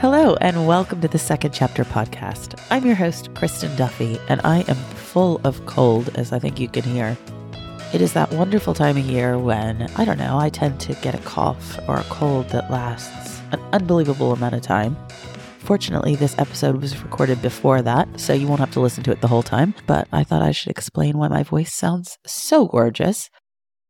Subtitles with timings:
[0.00, 2.56] Hello, and welcome to the Second Chapter podcast.
[2.70, 6.68] I'm your host, Kristin Duffy, and I am full of cold, as I think you
[6.68, 7.18] can hear.
[7.92, 11.16] It is that wonderful time of year when, I don't know, I tend to get
[11.16, 14.96] a cough or a cold that lasts an unbelievable amount of time.
[15.58, 19.20] Fortunately, this episode was recorded before that, so you won't have to listen to it
[19.20, 23.30] the whole time, but I thought I should explain why my voice sounds so gorgeous.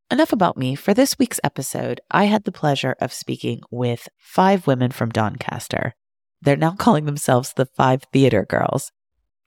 [0.09, 0.73] Enough about me.
[0.73, 5.93] For this week's episode, I had the pleasure of speaking with five women from Doncaster.
[6.41, 8.91] They're now calling themselves the Five Theatre Girls.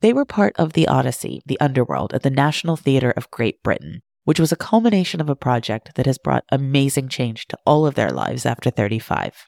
[0.01, 4.03] They were part of the Odyssey, the underworld at the National Theatre of Great Britain,
[4.25, 7.95] which was a culmination of a project that has brought amazing change to all of
[7.95, 9.47] their lives after 35.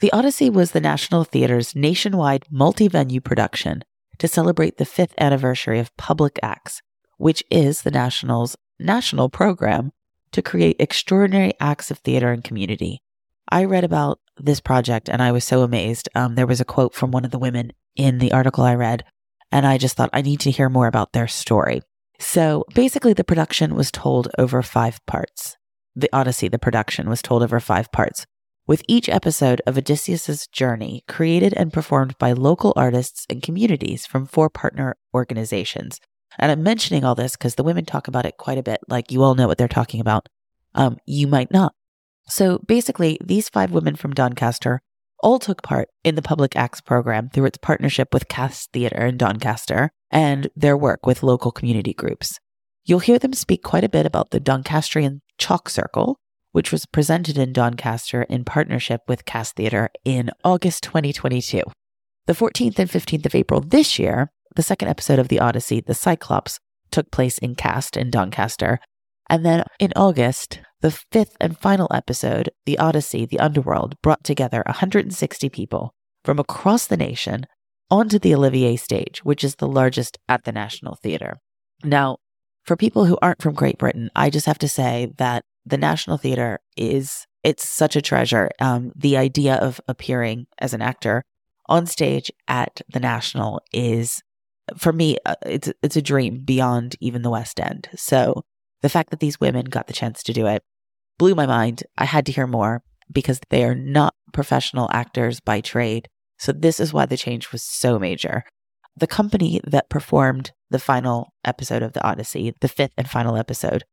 [0.00, 3.84] The Odyssey was the National Theatre's nationwide multi venue production
[4.18, 6.82] to celebrate the fifth anniversary of Public Acts,
[7.16, 9.92] which is the National's national program
[10.32, 13.02] to create extraordinary acts of theater and community.
[13.48, 16.08] I read about this project and I was so amazed.
[16.14, 19.04] Um, there was a quote from one of the women in the article I read,
[19.52, 21.82] and I just thought I need to hear more about their story.
[22.18, 25.56] So basically, the production was told over five parts.
[25.96, 28.26] The Odyssey, the production, was told over five parts,
[28.66, 34.26] with each episode of Odysseus's journey created and performed by local artists and communities from
[34.26, 36.00] four partner organizations.
[36.38, 39.12] And I'm mentioning all this because the women talk about it quite a bit, like
[39.12, 40.28] you all know what they're talking about.
[40.74, 41.74] Um, you might not.
[42.26, 44.80] So basically, these five women from Doncaster
[45.20, 49.16] all took part in the Public Acts program through its partnership with Cast Theatre in
[49.16, 52.38] Doncaster and their work with local community groups.
[52.84, 56.18] You'll hear them speak quite a bit about the Doncastrian Chalk Circle,
[56.52, 61.62] which was presented in Doncaster in partnership with Cast Theatre in August 2022.
[62.26, 65.94] The 14th and 15th of April this year, the second episode of The Odyssey, The
[65.94, 66.58] Cyclops,
[66.90, 68.78] took place in Cast in Doncaster.
[69.28, 74.62] And then in August, the fifth and final episode, The Odyssey, The Underworld, brought together
[74.66, 77.46] 160 people from across the nation
[77.90, 81.38] onto the Olivier stage, which is the largest at the National Theatre.
[81.82, 82.18] Now,
[82.64, 86.16] for people who aren't from Great Britain, I just have to say that the National
[86.16, 88.50] Theatre is it's such a treasure.
[88.58, 91.24] Um, the idea of appearing as an actor
[91.66, 94.22] on stage at the National is,
[94.76, 97.88] for me, uh, it's it's a dream beyond even the West End.
[97.96, 98.44] So
[98.84, 100.62] the fact that these women got the chance to do it
[101.16, 101.84] blew my mind.
[101.96, 106.06] I had to hear more because they are not professional actors by trade.
[106.38, 108.44] So this is why the change was so major.
[108.94, 113.84] The company that performed the final episode of the Odyssey, the fifth and final episode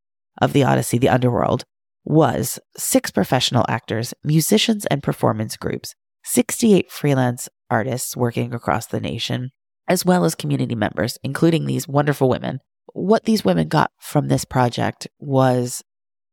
[0.42, 1.64] of the Odyssey, the Underworld,
[2.04, 9.52] was six professional actors, musicians, and performance groups, 68 freelance artists working across the nation,
[9.88, 12.60] as well as community members, including these wonderful women.
[12.94, 15.82] What these women got from this project was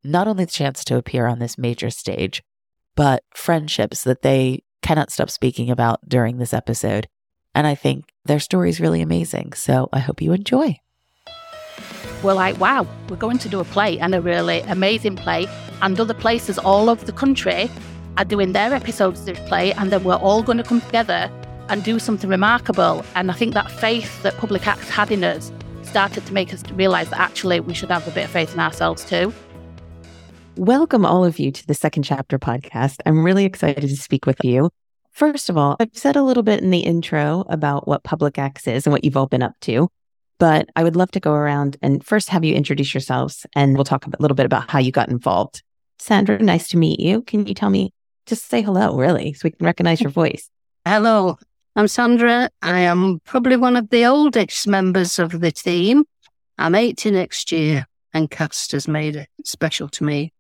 [0.04, 2.44] not only the chance to appear on this major stage,
[2.96, 7.08] but friendships that they cannot stop speaking about during this episode.
[7.56, 9.54] And I think their story is really amazing.
[9.54, 10.80] So I hope you enjoy.
[12.24, 15.48] We're like, wow, we're going to do a play and a really amazing play.
[15.82, 17.72] And other places all over the country
[18.18, 19.72] are doing their episodes of this play.
[19.74, 21.32] And then we're all going to come together
[21.70, 23.06] and do something remarkable.
[23.16, 25.54] And I think that faith that Public Acts had in us
[25.90, 28.60] started to make us realize that actually we should have a bit of faith in
[28.60, 29.34] ourselves too.
[30.56, 32.98] Welcome, all of you, to the Second Chapter podcast.
[33.08, 34.70] I'm really excited to speak with you.
[35.12, 38.68] First of all, I've said a little bit in the intro about what Public Acts
[38.68, 39.90] is and what you've all been up to,
[40.38, 43.84] but I would love to go around and first have you introduce yourselves and we'll
[43.84, 45.64] talk a little bit about how you got involved.
[45.98, 47.24] Sandra, nice to meet you.
[47.24, 47.94] Can you tell me,
[48.28, 50.52] just say hello, really, so we can recognize your voice?
[50.86, 51.40] Hello,
[51.76, 52.50] I'm Sandra.
[52.62, 56.04] I am probably one of the oldest members of the team.
[56.58, 60.34] I'm 80 next year, and Cast has made it special to me.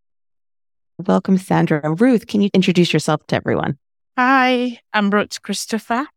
[0.98, 1.94] Welcome, Sandra.
[1.94, 3.78] Ruth, can you introduce yourself to everyone?
[4.18, 6.08] Hi, I'm Ruth Christopher.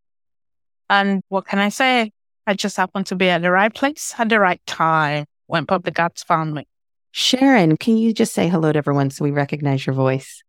[0.89, 2.11] And what can I say?
[2.47, 5.99] I just happened to be at the right place at the right time when Public
[5.99, 6.67] Acts found me.
[7.12, 10.43] Sharon, can you just say hello to everyone so we recognize your voice?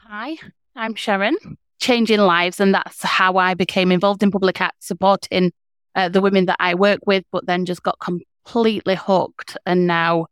[0.00, 0.36] Hi,
[0.74, 1.36] I'm Sharon.
[1.78, 5.52] Changing lives, and that's how I became involved in Public Acts, supporting
[5.94, 9.56] uh, the women that I work with, but then just got completely hooked.
[9.66, 10.26] And now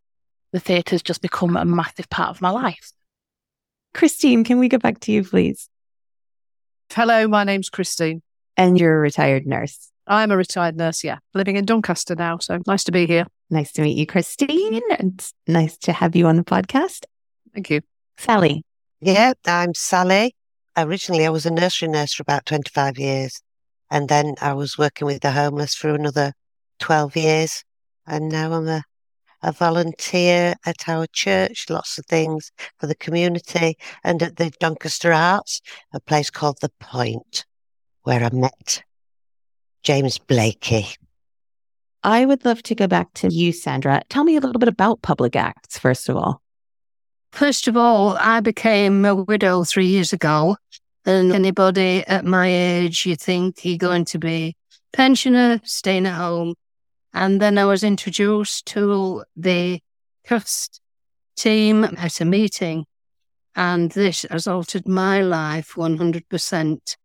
[0.52, 2.92] the theatre's just become a massive part of my life.
[3.92, 5.68] Christine, can we go back to you, please?
[6.92, 8.22] Hello, my name's Christine.
[8.56, 9.90] And you're a retired nurse.
[10.06, 11.18] I'm a retired nurse, yeah.
[11.32, 13.26] Living in Doncaster now, so nice to be here.
[13.50, 14.80] Nice to meet you, Christine.
[14.90, 17.04] It's nice to have you on the podcast.
[17.52, 17.80] Thank you.
[18.18, 18.64] Sally.
[19.00, 20.34] Yeah, I'm Sally.
[20.76, 23.40] Originally, I was a nursery nurse for about 25 years.
[23.90, 26.32] And then I was working with the homeless for another
[26.80, 27.64] 12 years.
[28.06, 28.82] And now I'm a
[29.44, 35.12] a volunteer at our church, lots of things for the community, and at the Doncaster
[35.12, 35.60] Arts,
[35.92, 37.44] a place called The Point.
[38.02, 38.82] where I met
[39.82, 40.86] James Blakey.
[42.02, 44.02] I would love to go back to you, Sandra.
[44.10, 46.43] Tell me a little bit about Public Acts, first of all.
[47.34, 50.56] First of all, I became a widow three years ago.
[51.04, 54.56] And anybody at my age, you think you're going to be
[54.92, 56.54] pensioner, staying at home.
[57.12, 59.80] And then I was introduced to the
[60.22, 60.80] Cast
[61.34, 62.86] team at a meeting.
[63.56, 66.96] And this has altered my life 100%.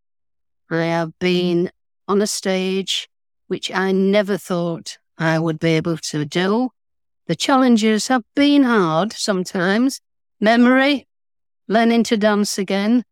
[0.70, 1.72] I have been
[2.06, 3.08] on a stage
[3.48, 6.70] which I never thought I would be able to do.
[7.26, 10.00] The challenges have been hard sometimes.
[10.40, 11.06] Memory,
[11.68, 13.04] learning to dance again.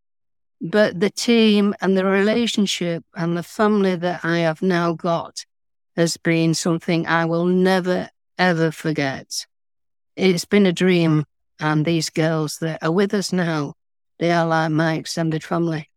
[0.61, 5.45] But the team and the relationship and the family that I have now got
[5.95, 8.09] has been something I will never,
[8.39, 9.47] ever forget.
[10.17, 11.25] It's been a dream.
[11.61, 13.75] And these girls that are with us now,
[14.19, 15.91] they are like my extended family.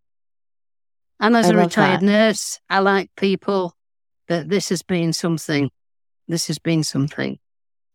[1.19, 2.05] And as I a retired that.
[2.05, 3.75] nurse, I like people
[4.27, 5.69] that this has been something.
[6.27, 7.37] This has been something.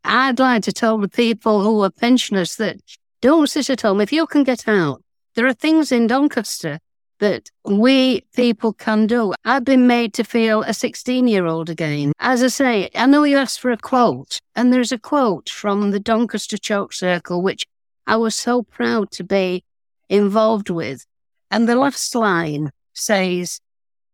[0.03, 2.79] I'd like to tell the people who are pensioners that
[3.21, 4.01] don't sit at home.
[4.01, 5.03] If you can get out,
[5.35, 6.79] there are things in Doncaster
[7.19, 9.33] that we people can do.
[9.43, 12.13] I've been made to feel a 16 year old again.
[12.19, 15.91] As I say, I know you asked for a quote, and there's a quote from
[15.91, 17.65] the Doncaster Chalk Circle, which
[18.05, 19.63] I was so proud to be
[20.09, 21.05] involved with.
[21.49, 23.59] And the last line says,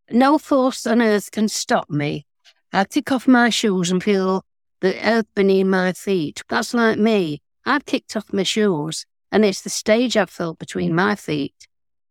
[0.09, 2.25] No force on earth can stop me.
[2.71, 4.45] I kick off my shoes and feel
[4.81, 6.41] the earth beneath my feet.
[6.49, 7.41] That's like me.
[7.65, 11.67] I've kicked off my shoes, and it's the stage I've felt between my feet.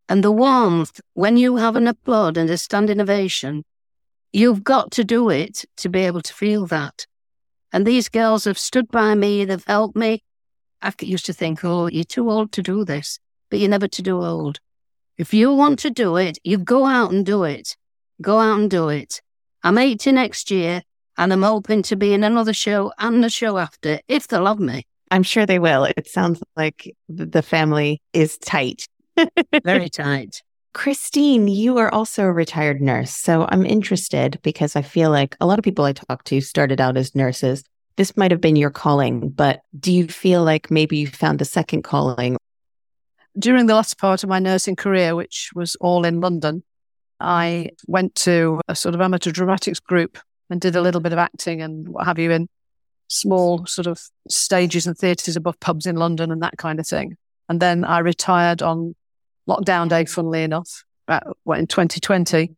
[0.09, 3.65] And the warmth, when you have an applaud and a standing ovation,
[4.33, 7.07] you've got to do it to be able to feel that.
[7.73, 10.23] And these girls have stood by me, they've helped me.
[10.81, 13.19] I used to think, oh, you're too old to do this,
[13.51, 14.59] but you're never too old.
[15.19, 17.77] If you want to do it, you go out and do it.
[18.21, 19.21] Go out and do it.
[19.63, 20.83] I'm 80 next year,
[21.17, 24.59] and I'm hoping to be in another show and the show after, if they love
[24.59, 24.87] me.
[25.13, 25.85] I'm sure they will.
[25.85, 28.89] It sounds like the family is tight.
[29.63, 30.43] Very tight.
[30.73, 33.11] Christine, you are also a retired nurse.
[33.11, 36.81] So I'm interested because I feel like a lot of people I talk to started
[36.81, 37.63] out as nurses.
[37.97, 41.45] This might have been your calling, but do you feel like maybe you found a
[41.45, 42.39] second calling?
[43.39, 46.63] During the last part of my nursing career, which was all in London,
[47.21, 50.19] I went to a sort of amateur dramatics group
[50.49, 52.49] and did a little bit of acting and what have you in
[53.13, 57.17] small sort of stages and theatres above pubs in London and that kind of thing.
[57.49, 58.95] And then I retired on
[59.49, 62.55] lockdown day, funnily enough, about, well, in 2020.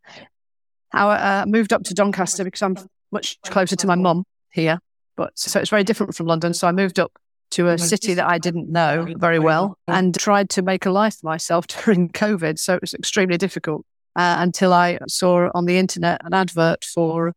[0.93, 2.77] I uh, moved up to Doncaster because I'm
[3.11, 4.79] much closer to my mum here.
[5.17, 6.55] But so it's very different from London.
[6.55, 7.13] So I moved up
[7.51, 11.17] to a city that I didn't know very well and tried to make a life
[11.21, 12.59] for myself during COVID.
[12.59, 13.85] So it was extremely difficult
[14.17, 17.33] uh, until I saw on the internet an advert for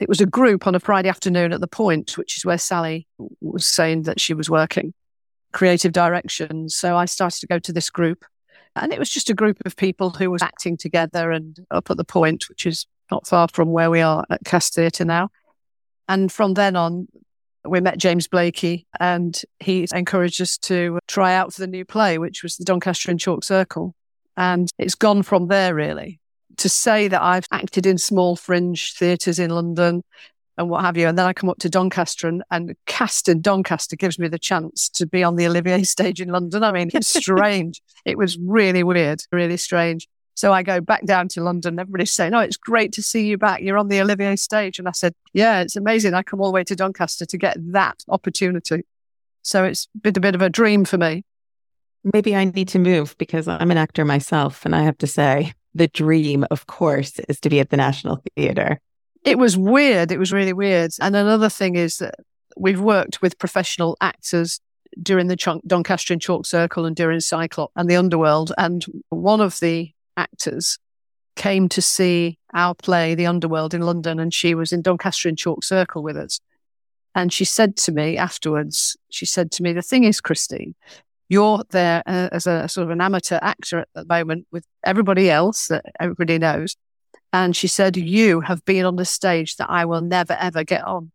[0.00, 3.06] it was a group on a Friday afternoon at the Point, which is where Sally
[3.40, 4.94] was saying that she was working,
[5.52, 6.70] creative direction.
[6.70, 8.24] So I started to go to this group,
[8.74, 11.98] and it was just a group of people who was acting together and up at
[11.98, 15.28] the Point, which is not far from where we are at Cast Theatre now.
[16.08, 17.08] And from then on,
[17.64, 22.16] we met James Blakey, and he encouraged us to try out for the new play,
[22.16, 23.94] which was the Doncastrian Chalk Circle.
[24.36, 26.19] And it's gone from there, really
[26.60, 30.02] to say that I've acted in small fringe theatres in London
[30.56, 31.08] and what have you.
[31.08, 34.38] And then I come up to Doncaster and, and cast in Doncaster gives me the
[34.38, 36.62] chance to be on the Olivier stage in London.
[36.62, 37.80] I mean, it's strange.
[38.04, 40.06] it was really weird, really strange.
[40.34, 41.78] So I go back down to London.
[41.78, 43.62] Everybody's saying, Oh, it's great to see you back.
[43.62, 44.78] You're on the Olivier stage.
[44.78, 46.14] And I said, Yeah, it's amazing.
[46.14, 48.84] I come all the way to Doncaster to get that opportunity.
[49.42, 51.24] So it's been a bit of a dream for me.
[52.04, 54.64] Maybe I need to move because I'm an actor myself.
[54.64, 58.22] And I have to say, the dream, of course, is to be at the National
[58.36, 58.80] Theatre.
[59.24, 60.10] It was weird.
[60.10, 60.92] It was really weird.
[61.00, 62.14] And another thing is that
[62.56, 64.60] we've worked with professional actors
[65.00, 68.52] during the Doncastrian Chalk Circle and during Cyclop and the Underworld.
[68.58, 70.78] And one of the actors
[71.36, 75.62] came to see our play, The Underworld, in London, and she was in Doncastrian Chalk
[75.64, 76.40] Circle with us.
[77.14, 80.74] And she said to me afterwards, she said to me, The thing is, Christine,
[81.30, 85.30] you're there uh, as a sort of an amateur actor at the moment with everybody
[85.30, 86.76] else that everybody knows.
[87.32, 90.84] And she said, You have been on the stage that I will never, ever get
[90.84, 91.12] on.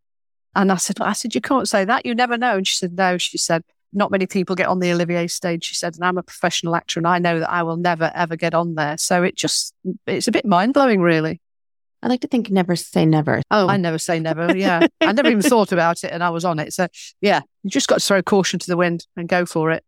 [0.56, 2.06] And I said, I said, You can't say that.
[2.06, 2.56] You never know.
[2.56, 3.18] And she said, No.
[3.18, 5.66] She said, Not many people get on the Olivier stage.
[5.66, 8.38] She said, And I'm a professional actor and I know that I will never, ever
[8.38, 8.98] get on there.
[8.98, 9.74] So it just,
[10.08, 11.42] it's a bit mind blowing, really.
[12.02, 13.42] I like to think never say never.
[13.52, 14.48] Oh, I never say never.
[14.56, 14.88] Yeah.
[15.02, 16.72] I never even thought about it and I was on it.
[16.72, 16.88] So
[17.20, 19.84] yeah, you just got to throw caution to the wind and go for it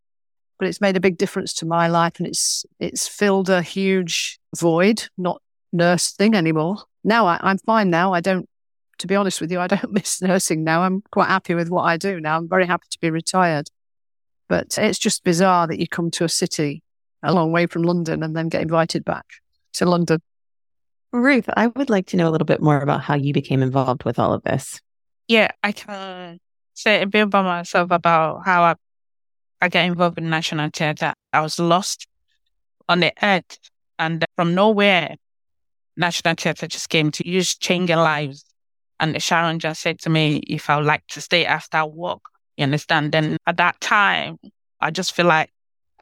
[0.59, 4.39] but it's made a big difference to my life and it's it's filled a huge
[4.55, 6.77] void not nurse thing anymore.
[7.03, 8.13] Now I, I'm fine now.
[8.13, 8.49] I don't,
[8.99, 10.83] to be honest with you, I don't miss nursing now.
[10.83, 12.37] I'm quite happy with what I do now.
[12.37, 13.69] I'm very happy to be retired.
[14.49, 16.83] But it's just bizarre that you come to a city
[17.23, 19.25] a long way from London and then get invited back
[19.73, 20.21] to London.
[21.11, 24.03] Ruth, I would like to know a little bit more about how you became involved
[24.03, 24.79] with all of this.
[25.27, 26.39] Yeah, I can
[26.73, 28.75] say a bit about myself about how I,
[29.61, 31.13] I got involved in National Theatre.
[31.33, 32.07] I was lost
[32.87, 33.57] on the earth
[33.99, 35.15] and from nowhere,
[35.95, 38.45] National Theatre just came to use changing lives.
[38.99, 42.21] And Sharon just said to me if I would like to stay after work.
[42.55, 43.11] You understand?
[43.11, 44.37] Then at that time,
[44.79, 45.51] I just feel like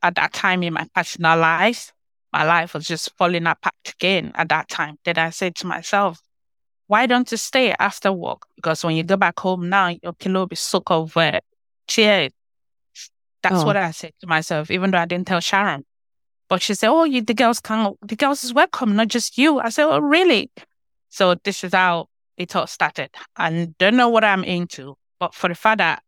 [0.03, 1.91] at that time in my personal life,
[2.31, 4.97] my life was just falling apart again at that time.
[5.03, 6.21] Then I said to myself,
[6.87, 8.43] why don't you stay after work?
[8.55, 11.39] Because when you go back home now, your pillow will be soaked of uh,
[11.87, 12.31] tears.
[13.45, 13.65] That's Oh.
[13.67, 15.85] what I said to myself, even though I didn't tell Sharon.
[16.49, 19.59] But she said, "Oh, you, the girls can, the girls is welcome, not just you."
[19.59, 20.49] I said, "Oh, really?"
[21.09, 23.09] So this is how it all started.
[23.35, 26.01] I don't know what I'm into, but for the fact that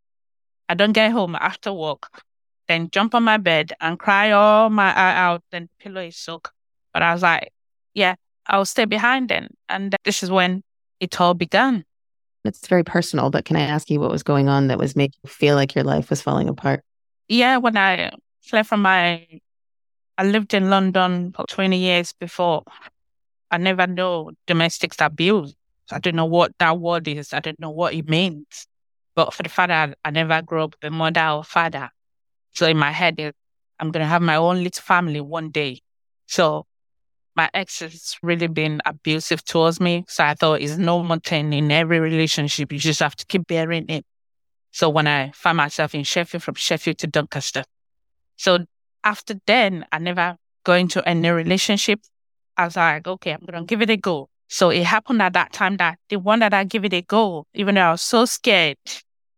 [0.68, 2.08] I don't get home after work,
[2.66, 6.16] then jump on my bed and cry all my eye out, then the pillow is
[6.16, 6.50] soaked.
[6.92, 7.52] But I was like,
[7.94, 8.16] "Yeah,
[8.48, 10.62] I'll stay behind then." And this is when
[10.98, 11.84] it all began.
[12.44, 15.18] It's very personal, but can I ask you what was going on that was making
[15.22, 16.82] you feel like your life was falling apart?
[17.28, 18.10] Yeah, when I
[18.42, 19.26] fled from my,
[20.16, 22.64] I lived in London for 20 years before.
[23.50, 25.54] I never know domestic abuse.
[25.90, 27.32] I don't know what that word is.
[27.32, 28.66] I don't know what it means.
[29.14, 31.90] But for the father, I never grew up with a mother or father.
[32.52, 33.18] So in my head,
[33.78, 35.80] I'm going to have my own little family one day.
[36.26, 36.66] So
[37.36, 40.04] my ex has really been abusive towards me.
[40.08, 42.72] So I thought it's normal thing in every relationship.
[42.72, 44.04] You just have to keep bearing it.
[44.70, 47.64] So when I found myself in Sheffield, from Sheffield to Doncaster.
[48.36, 48.66] So
[49.04, 52.00] after then, I never go into any relationship.
[52.56, 54.28] I was like, okay, I'm going to give it a go.
[54.48, 57.46] So it happened at that time that the one that I give it a go,
[57.54, 58.76] even though I was so scared.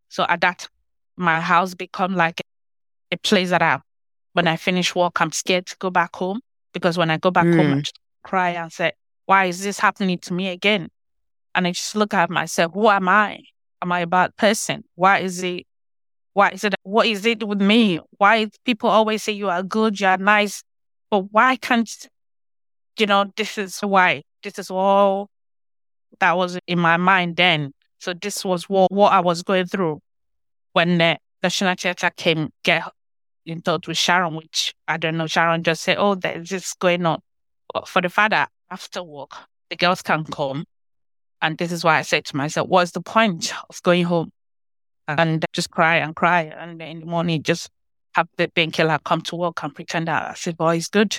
[0.08, 0.68] So at that,
[1.16, 2.40] my house become like
[3.12, 3.80] a place that I,
[4.32, 6.40] when I finish work, I'm scared to go back home
[6.72, 7.82] because when I go back home, I Mm.
[7.82, 8.92] just cry and say,
[9.26, 10.88] why is this happening to me again?
[11.54, 13.40] And I just look at myself, who am I?
[13.82, 14.84] Am I a bad person?
[14.94, 15.66] Why is it
[16.32, 18.00] why is it what is it with me?
[18.18, 20.62] Why people always say you are good, you are nice,
[21.10, 21.90] but why can't
[22.98, 24.22] you know, this is why.
[24.42, 25.30] This is all
[26.20, 27.72] that was in my mind then.
[27.98, 30.00] So this was what, what I was going through
[30.72, 32.84] when the National Theatre came get
[33.46, 37.04] in touch with Sharon, which I don't know, Sharon just said, Oh, there's this going
[37.06, 37.20] on.
[37.72, 39.32] But for the father, after work,
[39.68, 40.64] the girls can come.
[41.42, 44.32] And this is why I said to myself, what's the point of going home?
[45.08, 46.42] And just cry and cry.
[46.42, 47.68] And in the morning, just
[48.14, 51.18] have the painkiller come to work and pretend that I said, boy, it's good.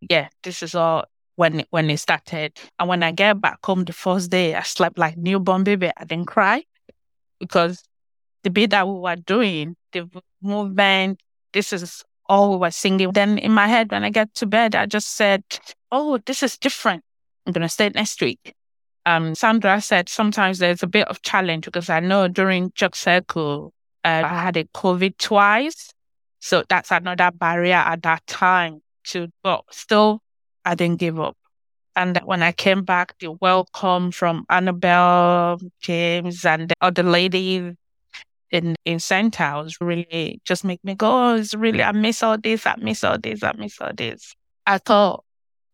[0.00, 1.04] Yeah, this is all
[1.36, 2.58] when when it started.
[2.78, 5.90] And when I get back home the first day, I slept like newborn baby.
[5.96, 6.64] I didn't cry
[7.38, 7.82] because
[8.42, 10.08] the bit that we were doing, the
[10.42, 11.20] movement,
[11.52, 13.12] this is all we were singing.
[13.12, 15.44] Then in my head, when I get to bed, I just said,
[15.92, 17.04] oh, this is different.
[17.46, 18.54] I'm to stay next week.
[19.08, 23.72] Um, Sandra said sometimes there's a bit of challenge because I know during Chalk Circle,
[24.04, 25.94] uh, I had a COVID twice.
[26.40, 30.20] So that's another barrier at that time to, but still,
[30.66, 31.38] I didn't give up.
[31.96, 37.76] And when I came back, the welcome from Annabelle, James, and the other ladies
[38.50, 42.66] in in was really just make me go, oh, it's really, I miss all this,
[42.66, 44.34] I miss all this, I miss all this.
[44.66, 45.24] I thought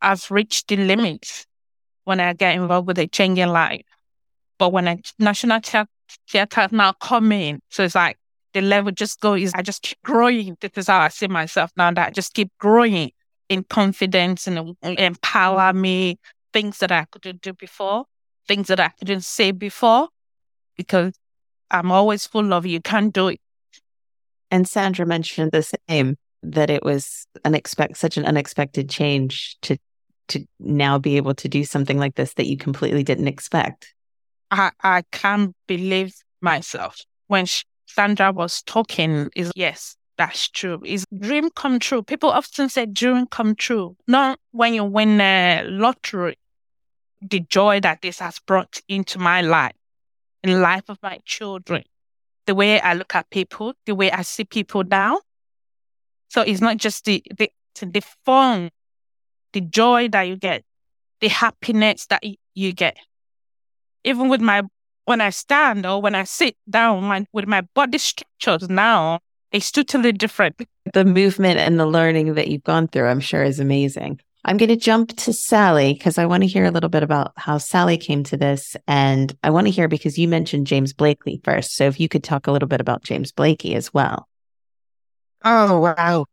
[0.01, 1.47] I've reached the limits
[2.05, 3.83] when I get involved with a changing life.
[4.59, 5.89] But when a national Thea-
[6.29, 8.19] theater now come in, so it's like
[8.53, 10.57] the level just go is I just keep growing.
[10.61, 13.11] This is how I see myself now that I just keep growing
[13.49, 16.19] in confidence and empower me,
[16.53, 18.05] things that I couldn't do before,
[18.47, 20.09] things that I couldn't say before,
[20.77, 21.15] because
[21.71, 23.41] I'm always full of you can't do it.
[24.51, 29.79] And Sandra mentioned the same that it was unexpected, such an unexpected change to
[30.29, 33.95] to now be able to do something like this that you completely didn't expect.
[34.51, 37.01] I, I can't believe myself.
[37.27, 37.47] When
[37.87, 40.81] Sandra was talking, is yes, that's true.
[40.85, 42.03] Is dream come true.
[42.03, 43.97] People often say dream come true.
[44.07, 46.39] Not when you win a lottery.
[47.21, 49.75] The joy that this has brought into my life,
[50.43, 51.85] in life of my children,
[52.47, 55.21] the way I look at people, the way I see people now.
[56.29, 57.51] So it's not just the the
[57.81, 58.71] the fun,
[59.55, 60.63] the joy that you get,
[61.21, 62.23] the happiness that
[62.55, 62.99] you get
[64.05, 64.63] even with my
[65.07, 69.21] when I stand or when I sit down my, with my body structures now,
[69.53, 70.57] it's totally different.
[70.93, 74.21] The movement and the learning that you've gone through, I'm sure, is amazing.
[74.47, 77.33] I'm going to jump to Sally because I want to hear a little bit about
[77.37, 78.77] how Sally came to this.
[78.87, 81.75] And I want to hear because you mentioned James Blakey first.
[81.77, 84.29] So if you could talk a little bit about James Blakey as well.
[85.45, 86.27] Oh, wow.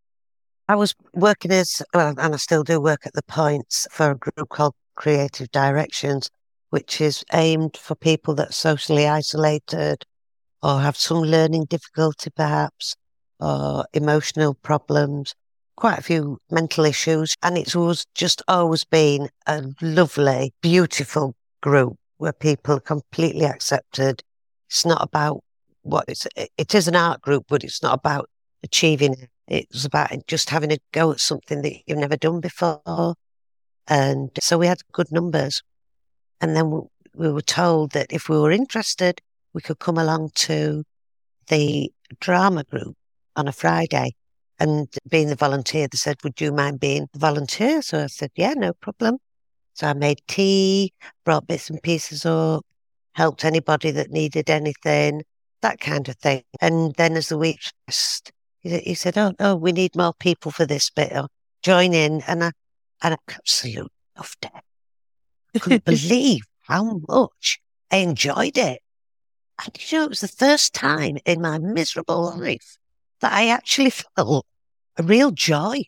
[0.71, 4.15] I was working as, well, and I still do work at the Points for a
[4.15, 6.29] group called Creative Directions,
[6.69, 10.05] which is aimed for people that are socially isolated
[10.63, 12.95] or have some learning difficulty, perhaps,
[13.41, 15.35] or emotional problems
[15.75, 17.35] quite a few mental issues.
[17.43, 24.23] And it was just always been a lovely, beautiful group where people are completely accepted.
[24.69, 25.43] It's not about
[25.81, 28.29] what it's, it is an art group, but it's not about
[28.63, 29.67] achieving it.
[29.69, 33.15] It's about just having a go at something that you've never done before.
[33.87, 35.61] And so we had good numbers.
[36.39, 39.21] And then we were told that if we were interested,
[39.53, 40.83] we could come along to
[41.47, 42.95] the drama group
[43.35, 44.15] on a Friday
[44.61, 47.81] and being the volunteer, they said, Would you mind being the volunteer?
[47.81, 49.17] So I said, Yeah, no problem.
[49.73, 50.93] So I made tea,
[51.25, 52.63] brought bits and pieces up,
[53.13, 55.23] helped anybody that needed anything,
[55.63, 56.43] that kind of thing.
[56.61, 58.31] And then as the week passed,
[58.61, 61.11] he said, Oh, no, we need more people for this bit.
[61.13, 61.31] I'll
[61.63, 62.21] join in.
[62.27, 62.51] And I,
[63.01, 64.63] and I absolutely loved it.
[65.55, 67.59] I couldn't believe how much
[67.91, 68.81] I enjoyed it.
[69.63, 72.77] And you know, it was the first time in my miserable life
[73.21, 74.45] that I actually felt
[74.97, 75.83] a real joy.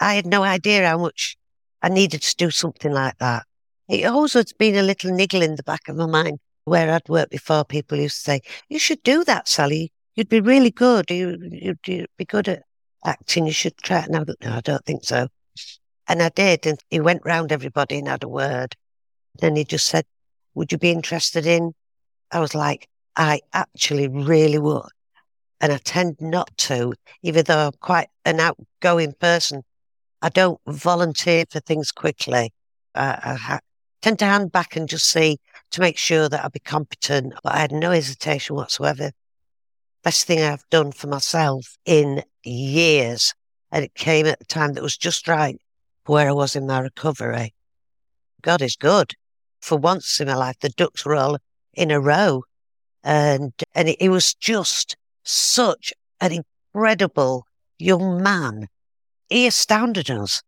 [0.00, 1.36] I had no idea how much
[1.82, 3.44] I needed to do something like that.
[3.88, 7.08] It always had been a little niggle in the back of my mind where I'd
[7.08, 7.64] worked before.
[7.64, 9.92] People used to say, You should do that, Sally.
[10.14, 11.10] You'd be really good.
[11.10, 12.62] You, you'd, you'd be good at
[13.04, 13.46] acting.
[13.46, 14.10] You should try it.
[14.10, 15.28] No, no, I don't think so.
[16.06, 16.66] And I did.
[16.66, 18.76] And he went round everybody and had a word.
[19.40, 20.04] Then he just said,
[20.54, 21.74] Would you be interested in?
[22.30, 24.88] I was like, I actually really would
[25.64, 26.92] and I tend not to,
[27.22, 29.62] even though I'm quite an outgoing person.
[30.20, 32.52] I don't volunteer for things quickly.
[32.94, 33.60] Uh, I ha-
[34.02, 35.38] tend to hand back and just see
[35.70, 37.32] to make sure that I'll be competent.
[37.42, 39.12] But I had no hesitation whatsoever.
[40.04, 43.34] Best thing I've done for myself in years.
[43.72, 45.58] And it came at the time that was just right
[46.06, 47.54] where I was in my recovery.
[48.42, 49.14] God is good.
[49.62, 51.38] For once in my life, the ducks were all
[51.72, 52.42] in a row.
[53.02, 57.46] And, and it, it was just such an incredible
[57.78, 58.68] young man.
[59.30, 60.42] He astounded us.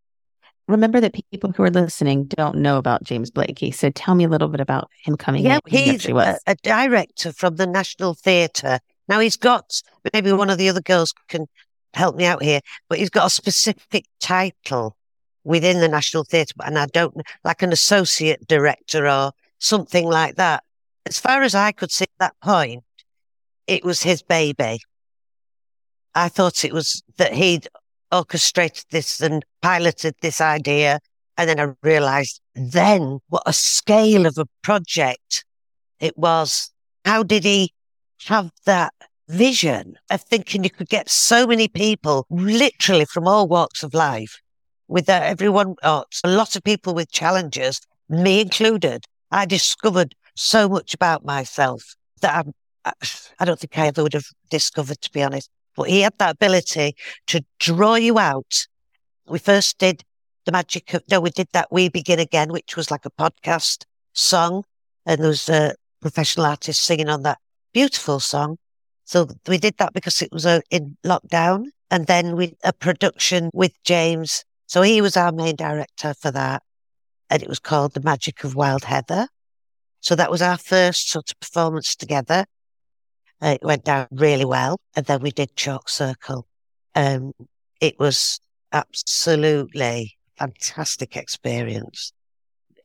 [0.69, 3.71] Remember that people who are listening don't know about James Blakey.
[3.71, 5.71] So tell me a little bit about him coming yeah, in.
[5.73, 8.81] He's he a, a director from the National Theatre.
[9.09, 9.81] Now he's got,
[10.12, 11.47] maybe one of the other girls can
[11.95, 14.97] help me out here, but he's got a specific title
[15.45, 17.14] within the National Theatre, and I don't
[17.45, 20.64] like an associate director or something like that.
[21.07, 22.83] As far as I could see at that point,
[23.66, 24.81] it was his baby.
[26.14, 27.69] I thought it was that he'd
[28.11, 31.01] orchestrated this and piloted this idea.
[31.37, 35.45] And then I realized then what a scale of a project
[36.01, 36.71] it was.
[37.05, 37.73] How did he
[38.27, 38.93] have that
[39.29, 44.41] vision of thinking you could get so many people literally from all walks of life
[44.89, 49.05] with everyone, oh, a lot of people with challenges, me included.
[49.31, 52.53] I discovered so much about myself that I'm
[53.39, 55.51] I don't think I ever would have discovered, to be honest.
[55.75, 58.67] But he had that ability to draw you out.
[59.27, 60.05] We first did
[60.45, 63.85] the magic of, no, we did that We Begin Again, which was like a podcast
[64.13, 64.65] song.
[65.05, 67.39] And there was a professional artist singing on that
[67.77, 68.57] beautiful song.
[69.05, 71.67] So we did that because it was uh, in lockdown.
[71.91, 74.47] And then we, a production with James.
[74.67, 76.62] So he was our main director for that.
[77.29, 79.29] And it was called The Magic of Wild Heather.
[80.01, 82.47] So that was our first sort of performance together.
[83.43, 84.81] Uh, it went down really well.
[84.97, 86.47] And then we did Chalk Circle.
[86.95, 87.33] Um,
[87.79, 88.41] it was
[88.73, 92.15] absolutely fantastic experience.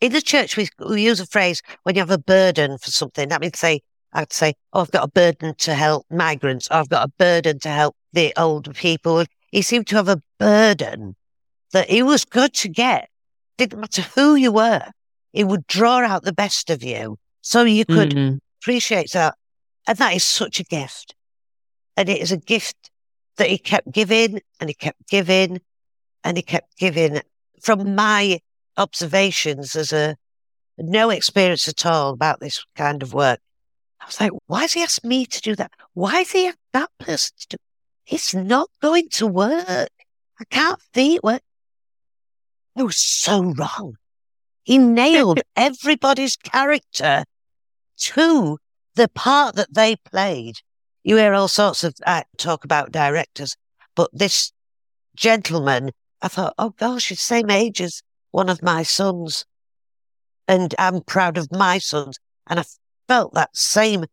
[0.01, 3.29] In the church, we, we use a phrase when you have a burden for something.
[3.29, 3.79] That means say,
[4.13, 6.67] I'd say, oh, I've got a burden to help migrants.
[6.69, 9.25] I've got a burden to help the older people.
[9.51, 11.15] He seemed to have a burden
[11.71, 13.09] that he was good to get.
[13.57, 14.85] Didn't matter who you were.
[15.31, 18.37] He would draw out the best of you so you could mm-hmm.
[18.61, 19.35] appreciate that.
[19.87, 21.15] And that is such a gift.
[21.95, 22.91] And it is a gift
[23.37, 25.61] that he kept giving and he kept giving
[26.23, 27.21] and he kept giving.
[27.61, 28.39] From my
[28.77, 30.15] observations as a
[30.77, 33.39] no experience at all about this kind of work,
[34.01, 35.71] I was like, why has he asked me to do that?
[35.93, 37.57] Why has he asked that person to do
[38.07, 39.89] It's not going to work.
[40.39, 41.43] I can't see it work.
[42.75, 43.95] I was so wrong.
[44.63, 47.25] He nailed everybody's character
[47.97, 48.57] to
[48.95, 50.57] the part that they played.
[51.03, 53.55] You hear all sorts of uh, talk about directors,
[53.95, 54.51] but this
[55.15, 59.45] gentleman I thought, oh gosh, the same age as one of my sons.
[60.47, 62.19] And I'm proud of my sons.
[62.47, 62.63] And I
[63.11, 64.05] felt that same,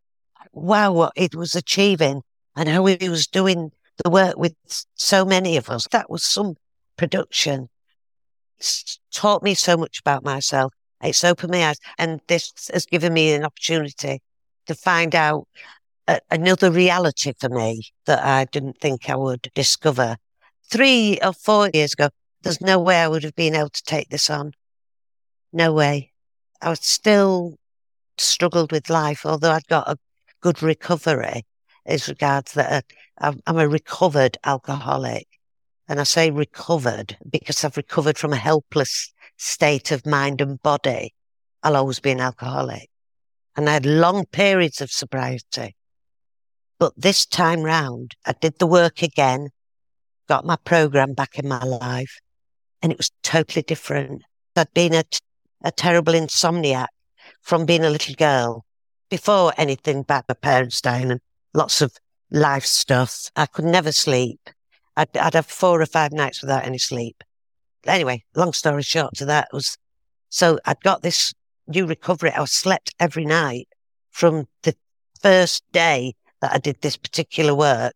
[0.53, 2.21] wow, what it was achieving
[2.57, 3.71] and how he was doing
[4.03, 4.57] the work with
[4.97, 5.87] so many of us.
[5.93, 6.57] That was some
[6.97, 7.69] production.
[8.59, 10.73] It's taught me so much about myself.
[11.01, 11.79] It's opened my eyes.
[11.97, 14.21] And this has given me an opportunity
[14.67, 15.47] to find out
[16.09, 20.17] a, another reality for me that I didn't think I would discover.
[20.69, 22.09] Three or four years ago,
[22.43, 24.55] there's no way I would have been able to take this on.
[25.53, 26.11] No way.
[26.61, 27.59] I was still
[28.21, 29.99] struggled with life, although I'd got a
[30.41, 31.45] good recovery
[31.87, 32.85] as regards that
[33.21, 35.27] uh, I'm a recovered alcoholic.
[35.89, 41.15] And I say recovered because I've recovered from a helpless state of mind and body.
[41.63, 42.91] I'll always be an alcoholic.
[43.57, 45.75] And I had long periods of sobriety.
[46.79, 49.49] But this time round, I did the work again,
[50.29, 52.21] got my program back in my life,
[52.83, 54.23] and it was totally different.
[54.55, 55.19] I'd been a, t-
[55.65, 56.89] a terrible insomniac
[57.49, 58.63] from being a little girl
[59.09, 61.21] before anything bad, my parents dying and
[61.55, 61.97] lots of
[62.31, 63.31] life stuff.
[63.37, 64.51] I could never sleep.
[64.99, 67.25] I'd, I'd have four or five nights without any sleep.
[67.87, 69.79] Anyway, long story short to that was,
[70.29, 71.33] so I'd got this
[71.67, 72.33] new recovery.
[72.33, 73.69] I slept every night
[74.11, 74.75] from the
[75.23, 77.95] first day that I did this particular work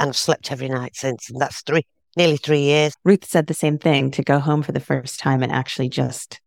[0.00, 1.30] and I've slept every night since.
[1.30, 2.94] And that's three, nearly three years.
[3.04, 6.40] Ruth said the same thing to go home for the first time and actually just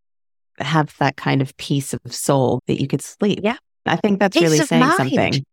[0.60, 3.40] have that kind of peace of soul that you could sleep.
[3.42, 3.56] Yeah.
[3.86, 4.96] I think that's Peace really saying mind.
[4.96, 5.44] something.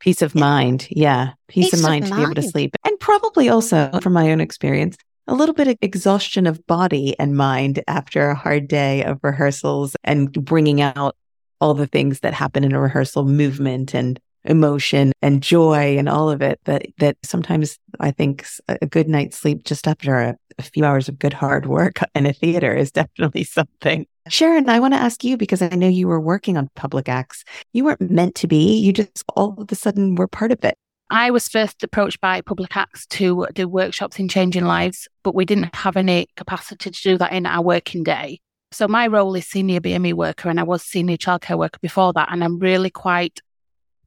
[0.00, 0.86] Peace of mind.
[0.90, 1.32] Yeah.
[1.48, 2.74] Peace, Peace of of mind to be able to sleep.
[2.84, 7.36] And probably also from my own experience, a little bit of exhaustion of body and
[7.36, 11.16] mind after a hard day of rehearsals and bringing out
[11.60, 16.28] all the things that happen in a rehearsal movement and emotion and joy and all
[16.28, 20.62] of it that that sometimes I think a good night's sleep just after a, a
[20.62, 24.06] few hours of good hard work in a theater is definitely something.
[24.28, 27.44] Sharon, I want to ask you because I know you were working on public acts.
[27.74, 28.78] You weren't meant to be.
[28.78, 30.78] You just all of a sudden were part of it.
[31.10, 35.44] I was first approached by Public Acts to do workshops in changing lives, but we
[35.44, 38.40] didn't have any capacity to do that in our working day.
[38.72, 42.32] So my role is senior BME worker and I was senior childcare worker before that.
[42.32, 43.40] And I'm really quite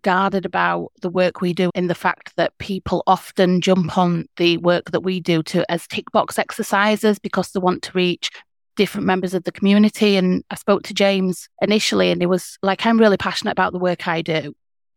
[0.01, 4.58] guarded about the work we do in the fact that people often jump on the
[4.58, 8.32] work that we do to as tick box exercises because they want to reach
[8.77, 10.15] different members of the community.
[10.15, 13.79] And I spoke to James initially and he was like, I'm really passionate about the
[13.79, 14.53] work I do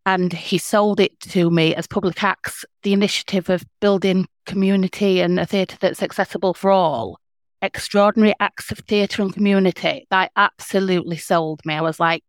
[0.07, 5.39] and he sold it to me as Public Acts, the initiative of building community and
[5.39, 7.19] a theatre that's accessible for all.
[7.63, 10.07] Extraordinary acts of theatre and community.
[10.11, 11.75] That absolutely sold me.
[11.75, 12.25] I was like,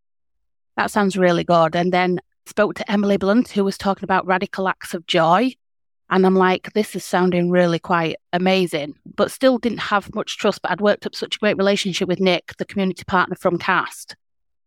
[0.75, 1.75] that sounds really good.
[1.75, 5.53] And then spoke to Emily Blunt, who was talking about radical acts of joy.
[6.11, 10.61] And I'm like, this is sounding really quite amazing, but still didn't have much trust.
[10.61, 14.17] But I'd worked up such a great relationship with Nick, the community partner from Cast,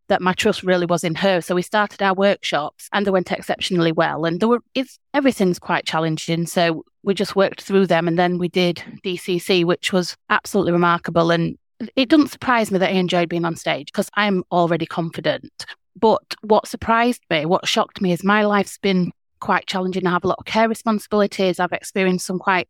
[0.08, 1.42] that my trust really was in her.
[1.42, 4.24] So we started our workshops and they went exceptionally well.
[4.24, 6.46] And there were it's everything's quite challenging.
[6.46, 11.30] So we just worked through them and then we did DCC, which was absolutely remarkable.
[11.30, 11.58] And
[11.94, 15.66] it doesn't surprise me that I enjoyed being on stage because I'm already confident.
[15.94, 19.12] But what surprised me, what shocked me is my life's been
[19.44, 20.06] quite challenging.
[20.06, 21.60] I have a lot of care responsibilities.
[21.60, 22.66] I've experienced some quite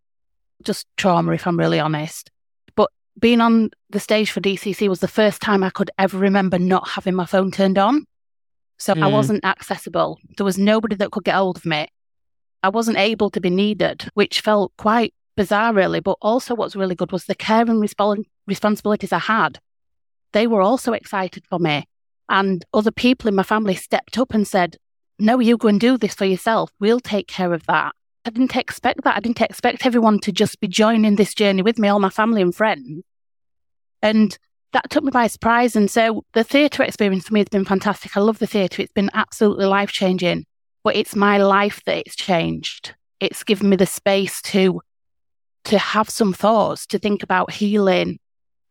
[0.63, 2.31] just trauma, if I'm really honest
[2.77, 6.59] But being on the stage for DCC was the first time I could ever remember
[6.59, 8.07] not having my phone turned on.
[8.79, 9.13] So I Mm.
[9.13, 10.19] wasn't accessible.
[10.37, 11.87] There was nobody that could get hold of me.
[12.63, 16.01] I wasn't able to be needed, which felt quite bizarre, really.
[16.01, 19.61] But also, what's really good was the care and respon- responsibilities I had.
[20.33, 21.85] They were also excited for me.
[22.29, 24.77] And other people in my family stepped up and said,
[25.19, 26.71] No, you go and do this for yourself.
[26.81, 27.95] We'll take care of that.
[28.25, 29.17] I didn't expect that.
[29.17, 32.43] I didn't expect everyone to just be joining this journey with me, all my family
[32.43, 33.05] and friends.
[34.03, 34.37] And
[34.73, 35.77] that took me by surprise.
[35.77, 38.17] And so the theatre experience for me has been fantastic.
[38.17, 38.83] I love the theatre.
[38.83, 40.47] It's been absolutely life changing.
[40.83, 42.95] But it's my life that it's changed.
[43.21, 44.81] It's given me the space to
[45.65, 48.19] to have some thoughts, to think about healing.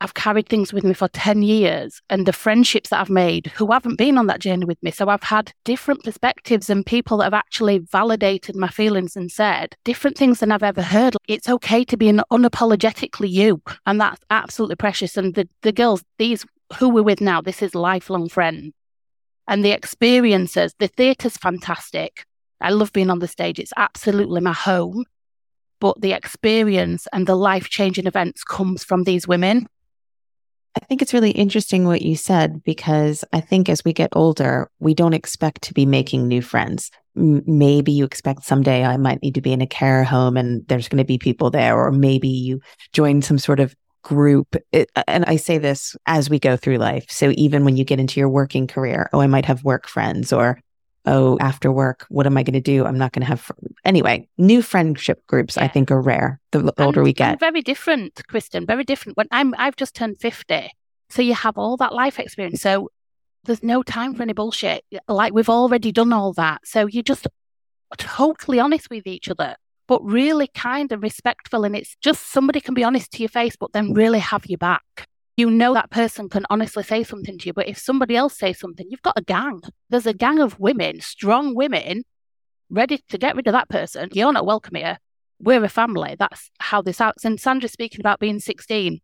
[0.04, 3.72] I've carried things with me for 10 years and the friendships that I've made who
[3.72, 4.92] haven't been on that journey with me.
[4.92, 9.78] So I've had different perspectives and people that have actually validated my feelings and said
[9.86, 11.16] different things than I've ever heard.
[11.30, 13.62] It's okay to be an unapologetically you.
[13.86, 15.16] And that's absolutely precious.
[15.16, 16.46] And the, the girls, these
[16.78, 18.74] who we're with now, this is lifelong friends.
[19.48, 22.26] And the experiences, the theatre's fantastic.
[22.60, 23.58] I love being on the stage.
[23.58, 25.06] It's absolutely my home.
[25.80, 29.68] But the experience and the life changing events comes from these women.
[30.76, 34.70] I think it's really interesting what you said because I think as we get older,
[34.80, 36.90] we don't expect to be making new friends.
[37.16, 40.88] maybe you expect someday I might need to be in a care home and there's
[40.88, 42.60] going to be people there, or maybe you
[42.92, 44.56] join some sort of group.
[44.72, 47.06] It, and I say this as we go through life.
[47.10, 50.34] So even when you get into your working career, oh, I might have work friends
[50.34, 50.60] or
[51.06, 52.86] oh, after work, what am I going to do?
[52.86, 53.42] I'm not going to have.
[53.42, 53.54] Fr-.
[53.86, 57.40] Anyway, new friendship groups, I think, are rare the older And- we get.
[57.40, 58.66] very different, Kristin.
[58.68, 59.18] Very different.
[59.18, 60.72] When I'm, I've just turned fifty,
[61.10, 62.62] so you have all that life experience.
[62.62, 62.90] So
[63.46, 64.86] there's no time for any bullshit.
[65.08, 66.62] Like we've already done all that.
[66.66, 67.28] So you're just
[67.98, 69.56] totally honest with each other,
[69.88, 71.64] but really kind and respectful.
[71.66, 74.58] And it's just somebody can be honest to your face, but then really have your
[74.58, 75.08] back.
[75.36, 78.60] You know that person can honestly say something to you, but if somebody else says
[78.60, 79.62] something, you've got a gang.
[79.90, 82.04] There's a gang of women, strong women,
[82.70, 84.10] ready to get rid of that person.
[84.14, 85.00] You're not welcome here
[85.44, 86.16] we're a family.
[86.18, 87.26] That's how this acts.
[87.26, 89.02] And Sandra's speaking about being 16.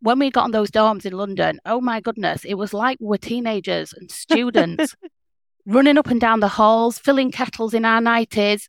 [0.00, 3.06] When we got on those dorms in London, oh my goodness, it was like we
[3.06, 4.96] were teenagers and students
[5.66, 8.68] running up and down the halls, filling kettles in our 90s.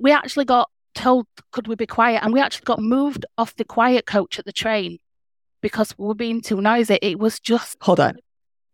[0.00, 2.22] We actually got told, could we be quiet?
[2.22, 4.98] And we actually got moved off the quiet coach at the train
[5.60, 6.98] because we were being too noisy.
[7.02, 8.18] It was just, Hold on.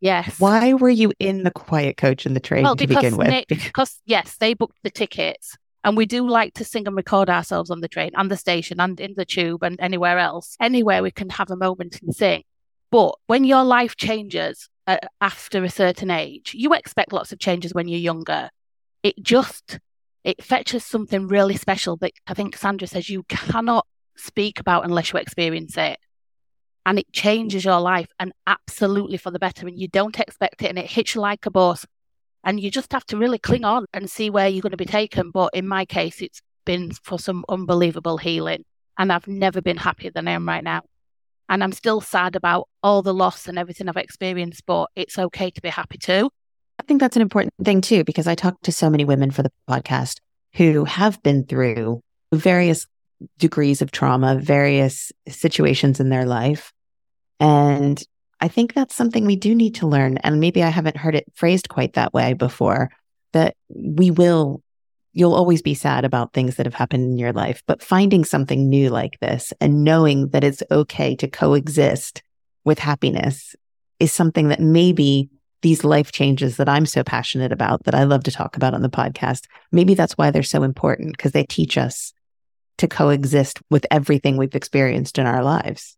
[0.00, 0.38] yes.
[0.40, 3.44] Why were you in the quiet coach in the train Well, to begin with?
[3.48, 7.70] Because yes, they booked the tickets, and we do like to sing and record ourselves
[7.70, 11.10] on the train and the station and in the tube and anywhere else, anywhere we
[11.10, 12.42] can have a moment and sing.
[12.90, 17.74] But when your life changes uh, after a certain age, you expect lots of changes
[17.74, 18.50] when you're younger.
[19.02, 19.78] It just
[20.24, 25.12] it fetches something really special that I think Sandra says you cannot speak about unless
[25.12, 25.98] you experience it.
[26.86, 29.66] And it changes your life and absolutely for the better.
[29.66, 31.84] And you don't expect it and it hits you like a bus
[32.44, 34.86] and you just have to really cling on and see where you're going to be
[34.86, 35.32] taken.
[35.32, 38.64] But in my case, it's been for some unbelievable healing,
[38.98, 40.82] and I've never been happier than I am right now.
[41.48, 45.50] And I'm still sad about all the loss and everything I've experienced, but it's okay
[45.50, 46.30] to be happy too.
[46.78, 49.42] I think that's an important thing too, because I talk to so many women for
[49.42, 50.18] the podcast
[50.54, 52.00] who have been through
[52.32, 52.86] various
[53.38, 56.72] degrees of trauma, various situations in their life.
[57.40, 58.02] And
[58.40, 60.18] I think that's something we do need to learn.
[60.18, 62.90] And maybe I haven't heard it phrased quite that way before
[63.32, 64.62] that we will,
[65.12, 68.68] you'll always be sad about things that have happened in your life, but finding something
[68.68, 72.22] new like this and knowing that it's okay to coexist
[72.64, 73.54] with happiness
[73.98, 75.30] is something that maybe
[75.62, 78.82] these life changes that I'm so passionate about, that I love to talk about on
[78.82, 82.12] the podcast, maybe that's why they're so important because they teach us
[82.78, 85.96] to coexist with everything we've experienced in our lives.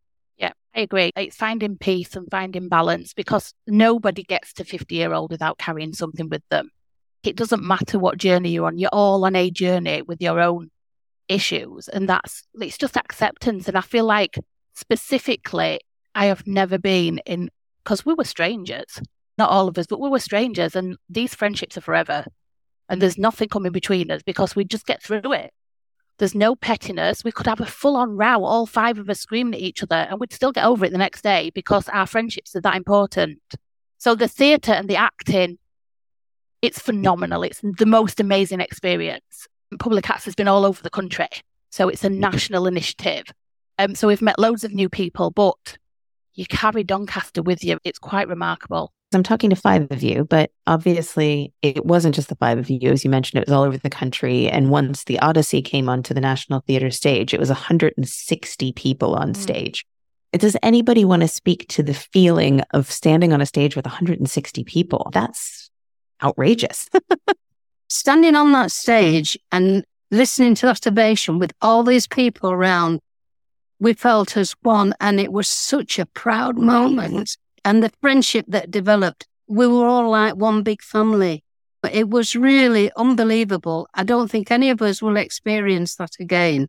[0.78, 1.10] I agree.
[1.16, 5.92] It's finding peace and finding balance because nobody gets to 50 year old without carrying
[5.92, 6.70] something with them.
[7.24, 10.70] It doesn't matter what journey you're on, you're all on a journey with your own
[11.26, 11.88] issues.
[11.88, 13.66] And that's, it's just acceptance.
[13.66, 14.38] And I feel like
[14.74, 15.80] specifically,
[16.14, 17.50] I have never been in,
[17.82, 19.02] because we were strangers,
[19.36, 20.76] not all of us, but we were strangers.
[20.76, 22.24] And these friendships are forever.
[22.88, 25.52] And there's nothing coming between us because we just get through it.
[26.18, 27.22] There's no pettiness.
[27.22, 29.94] We could have a full on row, all five of us screaming at each other,
[29.94, 33.40] and we'd still get over it the next day because our friendships are that important.
[33.98, 35.58] So the theatre and the acting,
[36.60, 37.42] it's phenomenal.
[37.42, 39.46] It's the most amazing experience.
[39.78, 41.28] Public Acts has been all over the country.
[41.70, 43.26] So it's a national initiative.
[43.78, 45.78] Um, so we've met loads of new people, but
[46.34, 47.78] you carry Doncaster with you.
[47.84, 48.92] It's quite remarkable.
[49.14, 52.90] I'm talking to five of you, but obviously it wasn't just the five of you.
[52.90, 54.48] As you mentioned, it was all over the country.
[54.50, 59.32] And once the Odyssey came onto the National Theatre stage, it was 160 people on
[59.32, 59.36] Mm.
[59.36, 59.86] stage.
[60.32, 64.62] Does anybody want to speak to the feeling of standing on a stage with 160
[64.64, 65.08] people?
[65.14, 65.70] That's
[66.22, 66.88] outrageous.
[67.88, 73.00] Standing on that stage and listening to that ovation with all these people around,
[73.80, 77.38] we felt as one, and it was such a proud moment.
[77.68, 81.44] And the friendship that developed, we were all like one big family.
[81.82, 83.90] But it was really unbelievable.
[83.92, 86.68] I don't think any of us will experience that again.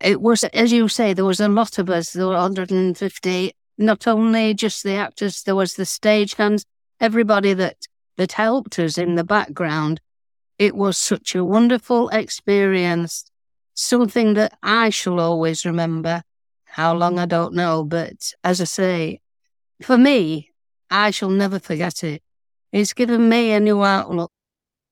[0.00, 4.06] It was, as you say, there was a lot of us, there were 150, not
[4.06, 6.64] only just the actors, there was the stagehands,
[6.98, 10.00] everybody that, that helped us in the background.
[10.58, 13.30] It was such a wonderful experience,
[13.74, 16.22] something that I shall always remember.
[16.64, 19.20] How long, I don't know, but as I say,
[19.84, 20.50] for me,
[20.90, 22.22] I shall never forget it.
[22.72, 24.30] It's given me a new outlook.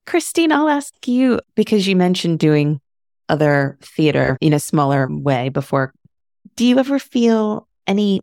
[0.06, 2.80] Christine, I'll ask you because you mentioned doing
[3.28, 5.92] other theater in a smaller way before.
[6.56, 8.20] Do you ever feel any,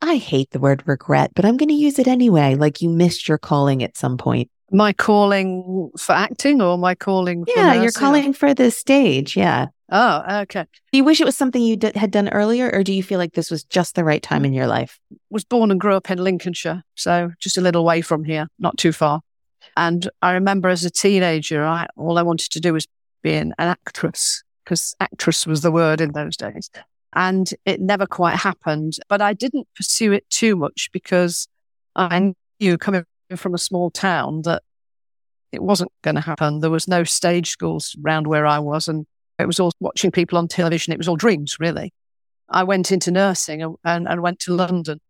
[0.00, 3.26] I hate the word regret, but I'm going to use it anyway, like you missed
[3.26, 4.50] your calling at some point?
[4.70, 9.36] My calling for acting or my calling for Yeah, you're calling for the stage.
[9.36, 9.68] Yeah.
[9.94, 10.64] Oh, okay.
[10.90, 13.18] Do you wish it was something you d- had done earlier, or do you feel
[13.18, 14.98] like this was just the right time in your life?
[15.28, 18.78] Was born and grew up in Lincolnshire, so just a little way from here, not
[18.78, 19.20] too far.
[19.76, 22.86] And I remember as a teenager, I, all I wanted to do was
[23.22, 26.70] be an, an actress because actress was the word in those days.
[27.14, 31.46] And it never quite happened, but I didn't pursue it too much because
[31.94, 33.04] I knew coming
[33.36, 34.62] from a small town that
[35.52, 36.60] it wasn't going to happen.
[36.60, 39.06] There was no stage schools around where I was, and
[39.42, 40.92] it was all watching people on television.
[40.92, 41.92] It was all dreams, really.
[42.48, 45.00] I went into nursing and, and, went to London.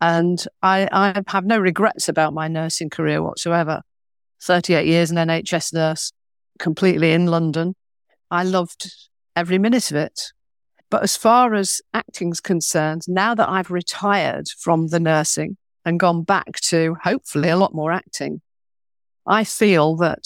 [0.00, 3.82] And I, I have no regrets about my nursing career whatsoever.
[4.42, 6.12] 38 years an NHS nurse,
[6.58, 7.74] completely in London.
[8.30, 8.92] I loved
[9.36, 10.32] every minute of it.
[10.90, 16.22] But as far as acting's concerned, now that I've retired from the nursing and gone
[16.22, 18.42] back to hopefully a lot more acting,
[19.26, 20.24] I feel that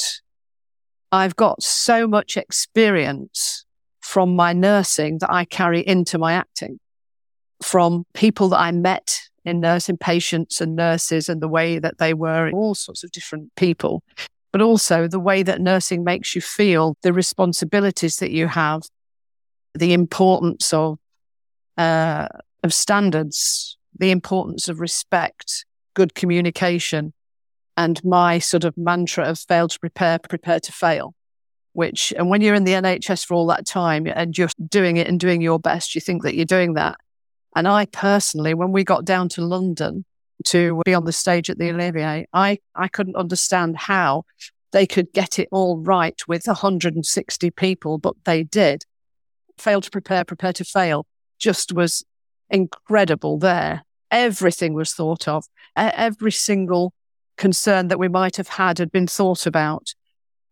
[1.12, 3.64] I've got so much experience
[4.00, 6.78] from my nursing that I carry into my acting.
[7.62, 12.12] From people that I met in nursing patients and nurses and the way that they
[12.12, 14.02] were, all sorts of different people,
[14.52, 18.82] but also the way that nursing makes you feel, the responsibilities that you have,
[19.74, 20.98] the importance of,
[21.78, 22.26] uh,
[22.62, 25.64] of standards, the importance of respect,
[25.94, 27.12] good communication,
[27.76, 31.14] and my sort of mantra of fail to prepare, prepare to fail.
[31.72, 35.08] Which, and when you're in the NHS for all that time and you're doing it
[35.08, 36.96] and doing your best, you think that you're doing that.
[37.54, 40.04] And I personally, when we got down to London
[40.46, 44.24] to be on the stage at the Olivier, I, I couldn't understand how
[44.72, 48.84] they could get it all right with 160 people, but they did.
[49.58, 51.06] Fail to prepare, prepare to fail
[51.38, 52.04] just was
[52.50, 53.84] incredible there.
[54.10, 55.44] Everything was thought of.
[55.76, 56.92] Every single
[57.36, 59.94] concern that we might have had had been thought about.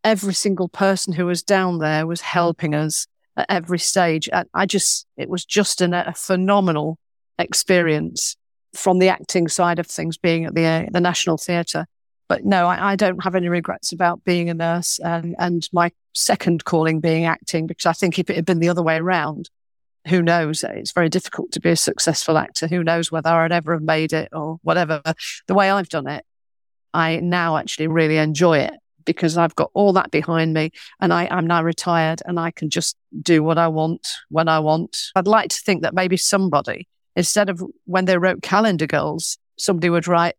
[0.03, 4.29] Every single person who was down there was helping us at every stage.
[4.53, 6.99] I just, it was just an, a phenomenal
[7.39, 8.37] experience
[8.75, 11.87] from the acting side of things, being at the, uh, the National Theatre.
[12.29, 15.93] But no, I, I, don't have any regrets about being a nurse and, and my
[16.15, 19.51] second calling being acting, because I think if it had been the other way around,
[20.09, 20.65] who knows?
[20.65, 22.67] It's very difficult to be a successful actor.
[22.67, 25.03] Who knows whether I'd ever have made it or whatever.
[25.47, 26.25] The way I've done it,
[26.95, 31.29] I now actually really enjoy it because I've got all that behind me and I,
[31.31, 34.97] am now retired and I can just do what I want when I want.
[35.15, 39.91] I'd like to think that maybe somebody, instead of when they wrote Calendar Girls, somebody
[39.91, 40.37] would write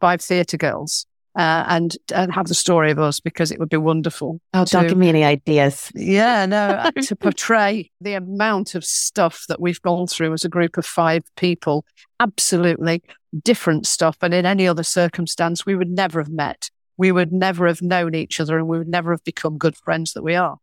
[0.00, 3.76] Five Theatre Girls uh, and and have the story of us because it would be
[3.76, 4.40] wonderful.
[4.52, 5.90] Oh, to, don't give me any ideas.
[5.94, 10.76] Yeah, no, to portray the amount of stuff that we've gone through as a group
[10.76, 11.84] of five people,
[12.20, 13.02] absolutely
[13.42, 14.18] different stuff.
[14.22, 16.70] And in any other circumstance, we would never have met.
[16.96, 20.12] We would never have known each other, and we would never have become good friends
[20.12, 20.58] that we are.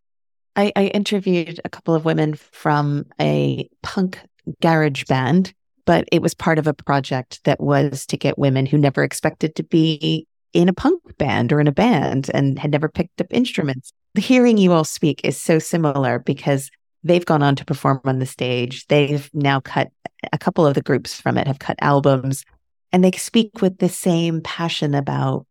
[0.56, 4.20] I, I interviewed a couple of women from a punk
[4.62, 5.54] garage band
[5.86, 9.56] but it was part of a project that was to get women who never expected
[9.56, 13.28] to be in a punk band or in a band and had never picked up
[13.32, 13.94] instruments.
[14.16, 16.70] The hearing you all speak is so similar because
[17.04, 18.86] they've gone on to perform on the stage.
[18.88, 19.92] They've now cut
[20.32, 22.44] a couple of the groups from it have cut albums
[22.92, 25.46] and they speak with the same passion about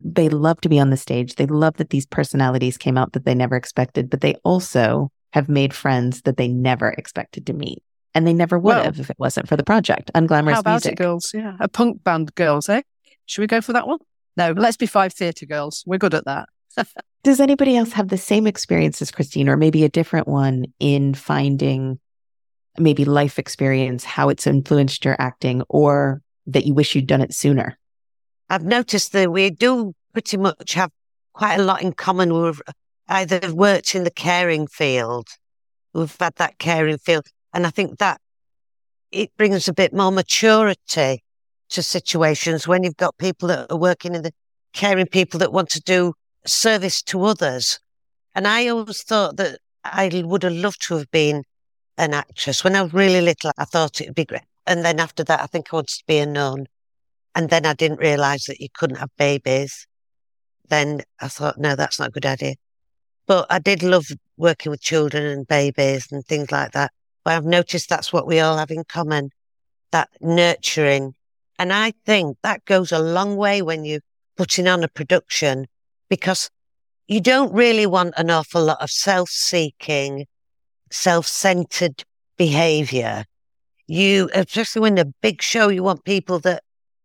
[0.00, 1.36] they love to be on the stage.
[1.36, 5.48] They love that these personalities came out that they never expected, but they also have
[5.48, 7.82] made friends that they never expected to meet.
[8.14, 10.10] And they never would have if it wasn't for the project.
[10.14, 10.92] Unglamorous How about music.
[10.92, 11.32] it, girls?
[11.34, 11.56] Yeah.
[11.60, 12.82] A punk band, girls, eh?
[13.26, 13.98] Should we go for that one?
[14.36, 15.82] No, let's be five theatre girls.
[15.86, 16.48] We're good at that.
[17.22, 21.14] Does anybody else have the same experience as Christine, or maybe a different one in
[21.14, 21.98] finding
[22.78, 27.34] maybe life experience, how it's influenced your acting, or that you wish you'd done it
[27.34, 27.78] sooner?
[28.48, 30.90] I've noticed that we do pretty much have
[31.32, 32.32] quite a lot in common.
[32.32, 32.62] We've
[33.08, 35.28] either worked in the caring field,
[35.92, 38.20] we've had that caring field, and I think that
[39.12, 41.22] it brings a bit more maturity
[41.70, 44.32] to situations when you've got people that are working in the
[44.72, 47.80] caring people that want to do service to others.
[48.34, 51.44] And I always thought that I would have loved to have been
[51.96, 52.62] an actress.
[52.62, 54.42] When I was really little, I thought it would be great.
[54.66, 56.66] And then after that, I think I wanted to be a nun.
[57.34, 59.86] And then I didn't realize that you couldn't have babies.
[60.68, 62.54] Then I thought, no, that's not a good idea.
[63.26, 66.92] But I did love working with children and babies and things like that.
[67.24, 69.30] But I've noticed that's what we all have in common
[69.92, 71.14] that nurturing
[71.58, 74.00] and I think that goes a long way when you're
[74.36, 75.66] putting on a production
[76.08, 76.50] because
[77.08, 80.26] you don't really want an awful lot of self seeking,
[80.90, 82.04] self centered
[82.36, 83.24] behavior.
[83.86, 86.62] You, especially when a big show, you want people that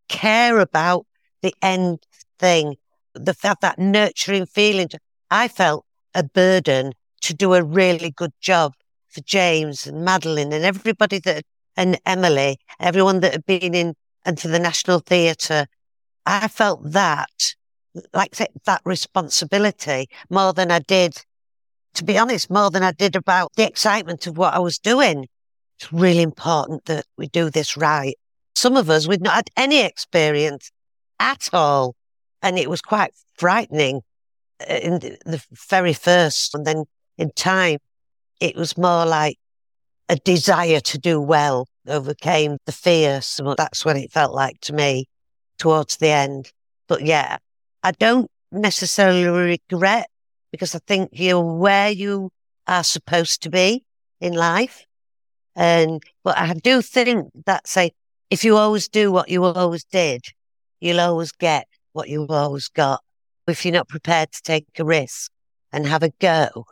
[0.10, 1.06] care about
[1.42, 2.00] the end
[2.40, 2.76] thing,
[3.14, 4.90] the have that nurturing feeling.
[5.30, 8.74] I felt a burden to do a really good job
[9.10, 11.44] for James and Madeline and everybody that,
[11.78, 15.68] and Emily, everyone that had been in and to the National Theatre.
[16.26, 17.56] I felt that
[18.14, 21.16] like that responsibility more than I did,
[21.96, 25.28] to be honest, more than I did about the excitement of what I was doing.
[25.82, 28.16] It's really important that we do this right.
[28.54, 30.72] Some of us, we'd not had any experience
[31.20, 31.96] at all.
[32.44, 34.02] And it was quite frightening
[34.70, 36.54] uh, in the very first.
[36.54, 36.84] And then
[37.18, 37.80] in time,
[38.40, 39.40] it was more like
[40.08, 43.20] a desire to do well overcame the fear.
[43.22, 45.08] So that's what it felt like to me
[45.58, 46.52] towards the end.
[46.88, 47.38] But yeah,
[47.82, 50.12] I don't necessarily regret
[50.52, 52.30] because I think you're where you
[52.68, 53.84] are supposed to be
[54.20, 54.86] in life.
[55.56, 57.92] And, but I do think that say,
[58.30, 60.22] if you always do what you always did,
[60.80, 63.04] you'll always get what you've always got.
[63.48, 65.32] If you're not prepared to take a risk
[65.72, 66.66] and have a go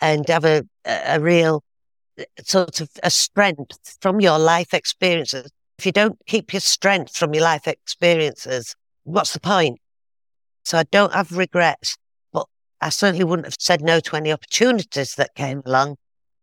[0.00, 1.64] and have a, a real
[2.18, 5.50] uh, sort of a strength from your life experiences.
[5.78, 8.74] If you don't keep your strength from your life experiences,
[9.04, 9.80] what's the point?
[10.64, 11.96] So I don't have regrets,
[12.32, 12.46] but
[12.80, 15.96] I certainly wouldn't have said no to any opportunities that came along,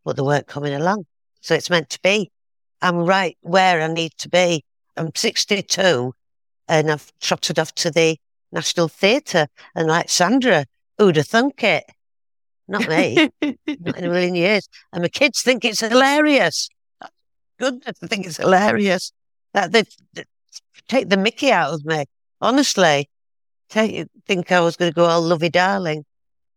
[0.04, 1.06] but they weren't coming along.
[1.46, 2.32] So it's meant to be.
[2.82, 4.66] I'm right where I need to be.
[4.98, 6.12] I'm 62
[6.68, 8.18] and I've trotted off to the
[8.52, 10.66] National Theatre and like Sandra,
[10.98, 11.84] who'd have thunk it?
[12.68, 13.30] Not me.
[13.44, 14.68] not in a million years.
[14.92, 16.68] And my kids think it's hilarious.
[17.60, 19.12] Goodness, I think it's hilarious.
[19.54, 19.84] That they,
[20.14, 20.24] they
[20.88, 22.06] take the mickey out of me.
[22.42, 23.08] Honestly,
[23.70, 26.06] take, think I was going to go all lovey darling.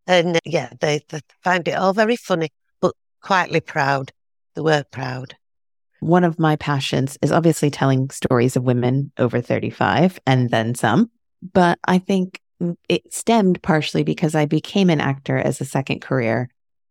[0.07, 2.49] And uh, yeah, they, they found it all very funny,
[2.81, 4.13] but quietly proud.
[4.59, 5.37] They were proud.
[6.01, 11.13] One of my passions is obviously telling stories of women over 35 and then some.
[11.53, 12.41] But I think
[12.89, 16.49] it stemmed partially because I became an actor as a second career.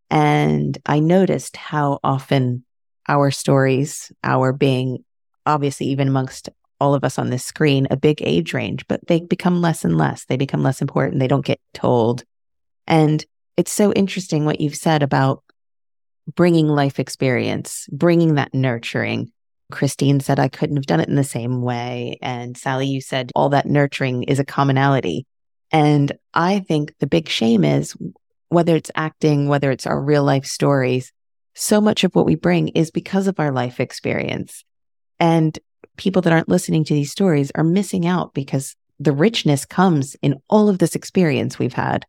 [0.09, 2.63] And I noticed how often
[3.09, 5.03] our stories, our being
[5.45, 6.47] obviously even amongst
[6.79, 9.97] all of us on this screen, a big age range, but they become less and
[9.97, 10.23] less.
[10.23, 11.19] They become less important.
[11.19, 12.23] They don't get told.
[12.87, 13.25] And
[13.57, 15.43] it's so interesting what you've said about
[16.35, 19.31] bringing life experience, bringing that nurturing.
[19.71, 22.17] Christine said I couldn't have done it in the same way.
[22.21, 25.25] And Sally, you said all that nurturing is a commonality.
[25.71, 27.95] And I think the big shame is
[28.49, 31.11] whether it's acting, whether it's our real life stories,
[31.53, 34.63] so much of what we bring is because of our life experience.
[35.19, 35.57] And
[35.97, 40.35] people that aren't listening to these stories are missing out because the richness comes in
[40.49, 42.05] all of this experience we've had.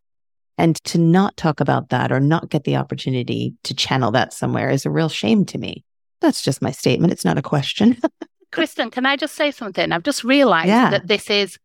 [0.59, 4.71] And to not talk about that or not get the opportunity to channel that somewhere
[4.71, 5.85] is a real shame to me.
[6.21, 7.13] That's just my statement.
[7.13, 7.97] It's not a question.
[8.53, 9.93] Kristin, can I just say something?
[9.93, 10.91] I've just realized yeah.
[10.91, 11.59] that this is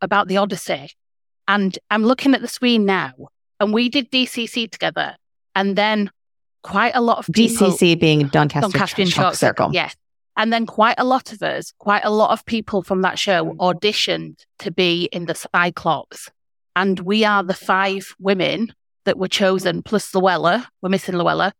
[0.00, 0.90] about the Odyssey.
[1.46, 3.12] And I'm looking at the screen now,
[3.60, 5.16] and we did DCC together.
[5.54, 6.10] And then
[6.62, 7.68] quite a lot of people.
[7.70, 9.70] DCC being Doncaster, Doncaster Chalk, Chalk Circle.
[9.72, 9.94] Yes.
[10.36, 13.46] And then quite a lot of us, quite a lot of people from that show
[13.46, 13.56] mm.
[13.56, 16.30] auditioned to be in the Cyclops.
[16.76, 18.72] And we are the five women
[19.06, 21.54] that were chosen, plus Luella, we're missing Luella,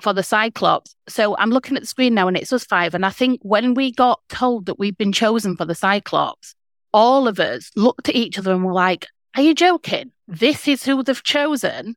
[0.00, 0.96] for the Cyclops.
[1.08, 2.94] So I'm looking at the screen now and it's us five.
[2.94, 6.54] And I think when we got told that we've been chosen for the Cyclops,
[6.94, 9.06] all of us looked at each other and were like,
[9.36, 10.10] Are you joking?
[10.26, 11.94] This is who they've chosen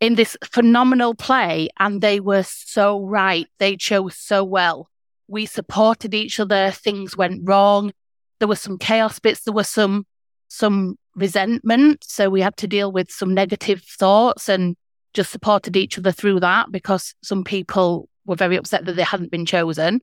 [0.00, 1.70] in this phenomenal play.
[1.78, 3.46] And they were so right.
[3.58, 4.90] They chose so well.
[5.26, 6.70] We supported each other.
[6.70, 7.92] Things went wrong.
[8.40, 9.42] There were some chaos bits.
[9.42, 10.04] There were some
[10.48, 12.04] some resentment.
[12.04, 14.76] So we had to deal with some negative thoughts and
[15.14, 19.30] just supported each other through that because some people were very upset that they hadn't
[19.30, 20.00] been chosen.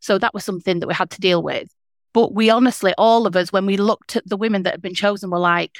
[0.00, 1.68] So that was something that we had to deal with.
[2.12, 4.94] But we honestly, all of us, when we looked at the women that had been
[4.94, 5.78] chosen, were like,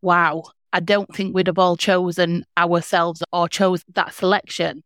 [0.00, 4.82] wow, I don't think we'd have all chosen ourselves or chose that selection.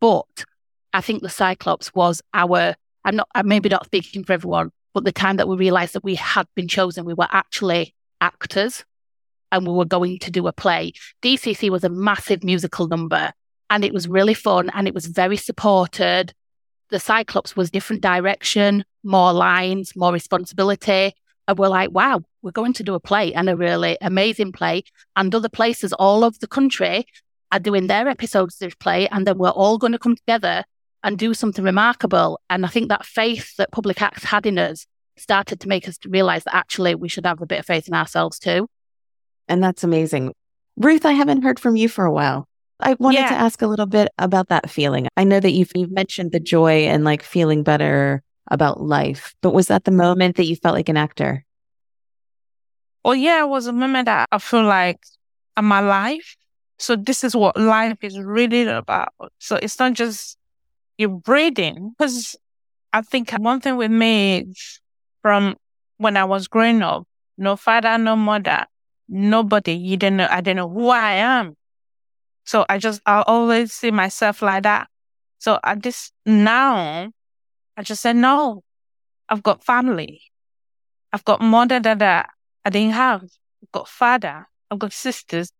[0.00, 0.44] But
[0.92, 2.74] I think the Cyclops was our,
[3.04, 6.04] I'm not, I'm maybe not speaking for everyone, but the time that we realized that
[6.04, 8.84] we had been chosen, we were actually actors
[9.52, 10.92] and we were going to do a play.
[11.22, 13.32] DCC was a massive musical number
[13.70, 16.34] and it was really fun and it was very supported.
[16.90, 21.14] The Cyclops was different direction, more lines, more responsibility.
[21.46, 24.84] And we're like, wow, we're going to do a play and a really amazing play.
[25.16, 27.06] And other places all over the country
[27.52, 29.08] are doing their episodes of this play.
[29.08, 30.64] And then we're all going to come together
[31.02, 32.40] and do something remarkable.
[32.50, 34.86] And I think that faith that Public Acts had in us
[35.16, 37.94] started to make us realize that actually we should have a bit of faith in
[37.94, 38.68] ourselves too.
[39.50, 40.32] And that's amazing.
[40.76, 42.48] Ruth, I haven't heard from you for a while.
[42.78, 43.28] I wanted yeah.
[43.30, 45.08] to ask a little bit about that feeling.
[45.16, 49.52] I know that you've, you've mentioned the joy and like feeling better about life, but
[49.52, 51.44] was that the moment that you felt like an actor?
[53.04, 55.00] Well, yeah, it was a moment that I feel like
[55.56, 56.36] I'm alive.
[56.78, 59.12] So this is what life is really about.
[59.38, 60.38] So it's not just
[60.96, 61.94] you're breathing.
[61.98, 62.36] Because
[62.92, 64.54] I think one thing with me
[65.22, 65.56] from
[65.98, 68.66] when I was growing up, no father, no mother,
[69.10, 69.74] nobody.
[69.74, 70.28] You don't know.
[70.30, 71.56] I don't know who I am.
[72.44, 74.88] So I just, I always see myself like that.
[75.38, 77.10] So I just now,
[77.76, 78.62] I just said, no,
[79.28, 80.22] I've got family.
[81.12, 82.26] I've got mother that I,
[82.64, 83.22] I didn't have.
[83.22, 84.46] I've got father.
[84.70, 85.52] I've got sisters.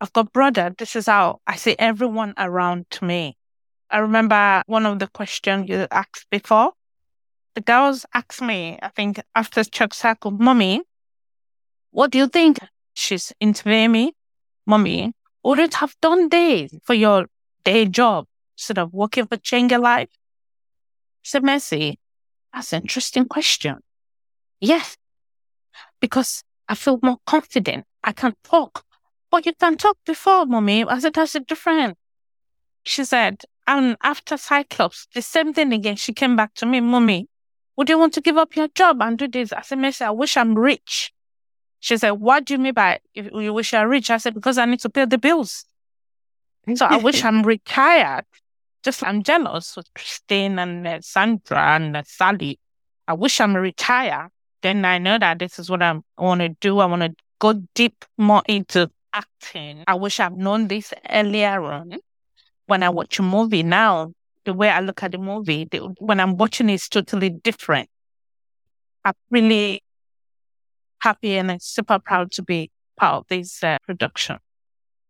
[0.00, 0.74] I've got brother.
[0.76, 3.36] This is how I see everyone around me.
[3.90, 6.72] I remember one of the questions you asked before.
[7.54, 10.82] The girls asked me, I think after Chalk Circle, mommy,
[11.90, 12.58] what do you think?
[12.94, 14.12] She's interviewing me.
[14.66, 15.12] Mommy,
[15.42, 17.26] wouldn't have done this for your
[17.64, 18.26] day job
[18.56, 20.10] instead of working for Chenga Life?
[21.22, 21.98] Said, Mercy,
[22.52, 23.78] that's an interesting question.
[24.60, 24.96] Yes,
[26.00, 27.84] because I feel more confident.
[28.04, 28.84] I can talk.
[29.30, 30.84] But you can talk before, mommy.
[30.84, 31.96] I said, that's different.
[32.82, 35.96] She said, and after Cyclops, the same thing again.
[35.96, 37.28] She came back to me, mommy,
[37.76, 39.52] would you want to give up your job and do this?
[39.52, 41.12] I said, Mercy, I wish I'm rich.
[41.80, 44.10] She said, What do you mean by if you wish you're rich?
[44.10, 45.64] I said, Because I need to pay the bills.
[46.74, 48.24] So I wish I'm retired.
[48.82, 52.58] Just I'm jealous with Christine and uh, Sandra and uh, Sally.
[53.08, 54.30] I wish I'm retired.
[54.62, 56.78] Then I know that this is what I'm, I want to do.
[56.78, 59.84] I want to go deep more into acting.
[59.86, 61.96] I wish I've known this earlier on.
[62.66, 64.12] When I watch a movie now,
[64.44, 67.88] the way I look at the movie, the, when I'm watching it, it's totally different.
[69.04, 69.82] I'm really
[71.00, 74.38] happy and I'm super proud to be part of this uh, production.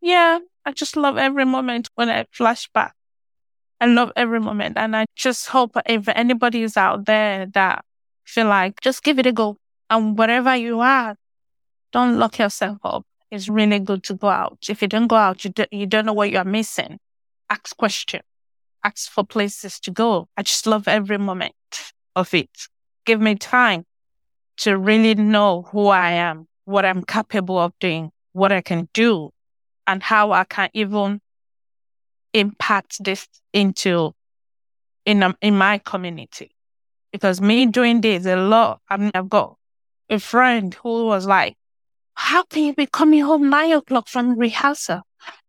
[0.00, 2.94] Yeah, I just love every moment when I flash back.
[3.80, 4.76] I love every moment.
[4.76, 7.84] And I just hope if anybody is out there that
[8.24, 9.56] feel like just give it a go.
[9.88, 11.16] And wherever you are,
[11.92, 13.04] don't lock yourself up.
[13.30, 14.58] It's really good to go out.
[14.68, 16.98] If you don't go out, you, do, you don't know what you're missing.
[17.48, 18.22] Ask questions.
[18.84, 20.28] Ask for places to go.
[20.36, 21.54] I just love every moment
[22.14, 22.50] of it.
[23.04, 23.84] Give me time
[24.60, 29.30] to really know who I am, what I'm capable of doing, what I can do,
[29.86, 31.20] and how I can even
[32.34, 34.12] impact this into
[35.06, 36.54] in um, in my community.
[37.10, 39.56] Because me doing this a lot, I mean, I've got
[40.10, 41.56] a friend who was like,
[42.12, 45.02] "How can you be coming home nine o'clock from rehearsal?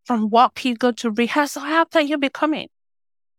[0.06, 1.64] From work you go to rehearsal?
[1.64, 2.70] How can you be coming?"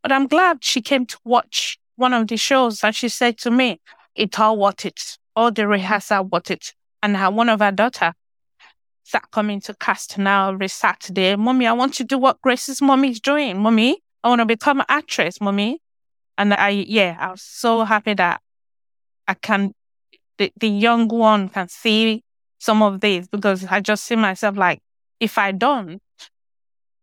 [0.02, 3.50] But I'm glad she came to watch one of the shows, and she said to
[3.50, 3.80] me,
[4.14, 6.72] "It's all worth it all the rehearsal worth it.
[7.02, 8.14] And her, one of her daughter
[9.04, 11.36] start coming to Cast now every Saturday.
[11.36, 13.58] Mommy, I want to do what Grace's mommy is doing.
[13.58, 15.80] Mommy, I want to become an actress, mommy.
[16.38, 18.40] And I, yeah, I was so happy that
[19.28, 19.72] I can,
[20.38, 22.22] the, the young one can see
[22.58, 24.80] some of this because I just see myself like,
[25.20, 26.00] if I don't,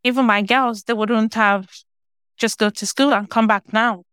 [0.03, 1.67] even my girls, they wouldn't have
[2.37, 4.03] just go to school and come back now.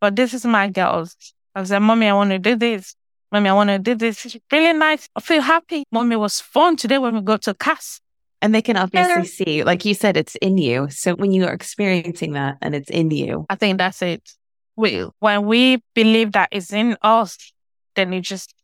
[0.00, 1.16] But this is my girls.
[1.54, 2.94] I said, mommy, I want to do this.
[3.30, 4.24] Mommy, I want to do this.
[4.24, 5.08] It's really nice.
[5.14, 5.84] I feel happy.
[5.92, 8.00] Mommy was fun today when we go to class.
[8.40, 10.88] And they can obviously see, like you said, it's in you.
[10.90, 13.46] So when you are experiencing that and it's in you.
[13.50, 14.30] I think that's it.
[14.76, 17.52] We, when we believe that it's in us,
[17.96, 18.54] then you just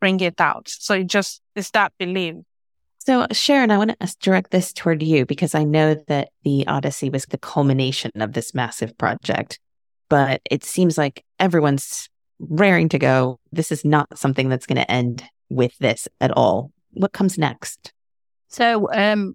[0.00, 0.68] bring it out.
[0.68, 2.36] So it just, it's that belief.
[2.98, 7.10] So Sharon, I want to direct this toward you because I know that the Odyssey
[7.10, 9.58] was the culmination of this massive project,
[10.08, 12.08] but it seems like everyone's
[12.48, 13.38] raring to go.
[13.52, 16.72] This is not something that's going to end with this at all.
[16.92, 17.92] What comes next?
[18.48, 19.34] So, um,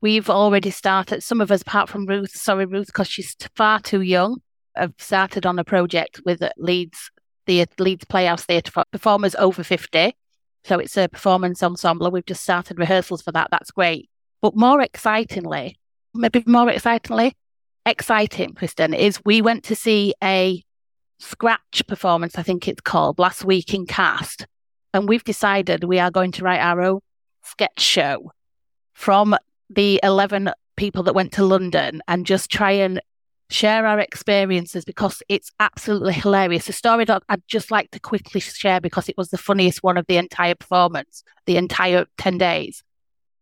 [0.00, 1.22] we've already started.
[1.22, 4.40] Some of us, apart from Ruth, sorry Ruth, because she's far too young,
[4.76, 7.10] have started on a project with Leeds,
[7.46, 10.14] the Leeds Playhouse Theatre for performers over fifty.
[10.64, 12.10] So it's a performance ensemble.
[12.10, 13.48] We've just started rehearsals for that.
[13.50, 14.08] That's great.
[14.40, 15.78] But more excitingly,
[16.14, 17.36] maybe more excitingly,
[17.86, 20.62] exciting, Kristin, is we went to see a
[21.18, 24.46] scratch performance, I think it's called, last week in Cast.
[24.94, 27.00] And we've decided we are going to write our own
[27.42, 28.32] sketch show
[28.94, 29.36] from
[29.70, 33.00] the 11 people that went to London and just try and
[33.50, 36.66] share our experiences because it's absolutely hilarious.
[36.66, 39.96] The story that I'd just like to quickly share because it was the funniest one
[39.96, 42.82] of the entire performance, the entire 10 days,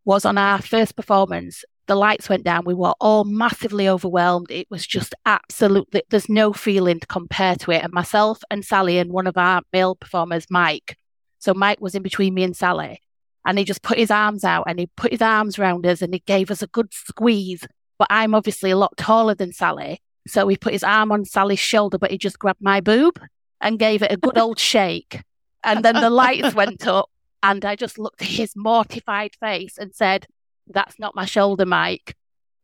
[0.04, 2.64] was on our first performance the lights went down.
[2.64, 4.50] We were all massively overwhelmed.
[4.50, 7.82] It was just absolutely, there's no feeling to compare to it.
[7.82, 10.96] And myself and Sally and one of our male performers, Mike.
[11.38, 13.00] So Mike was in between me and Sally.
[13.44, 16.12] And he just put his arms out and he put his arms around us and
[16.12, 17.66] he gave us a good squeeze.
[17.98, 20.00] But I'm obviously a lot taller than Sally.
[20.26, 23.20] So he put his arm on Sally's shoulder, but he just grabbed my boob
[23.60, 25.22] and gave it a good old shake.
[25.62, 27.10] And then the lights went up
[27.42, 30.26] and I just looked at his mortified face and said,
[30.68, 32.14] that's not my shoulder, Mike.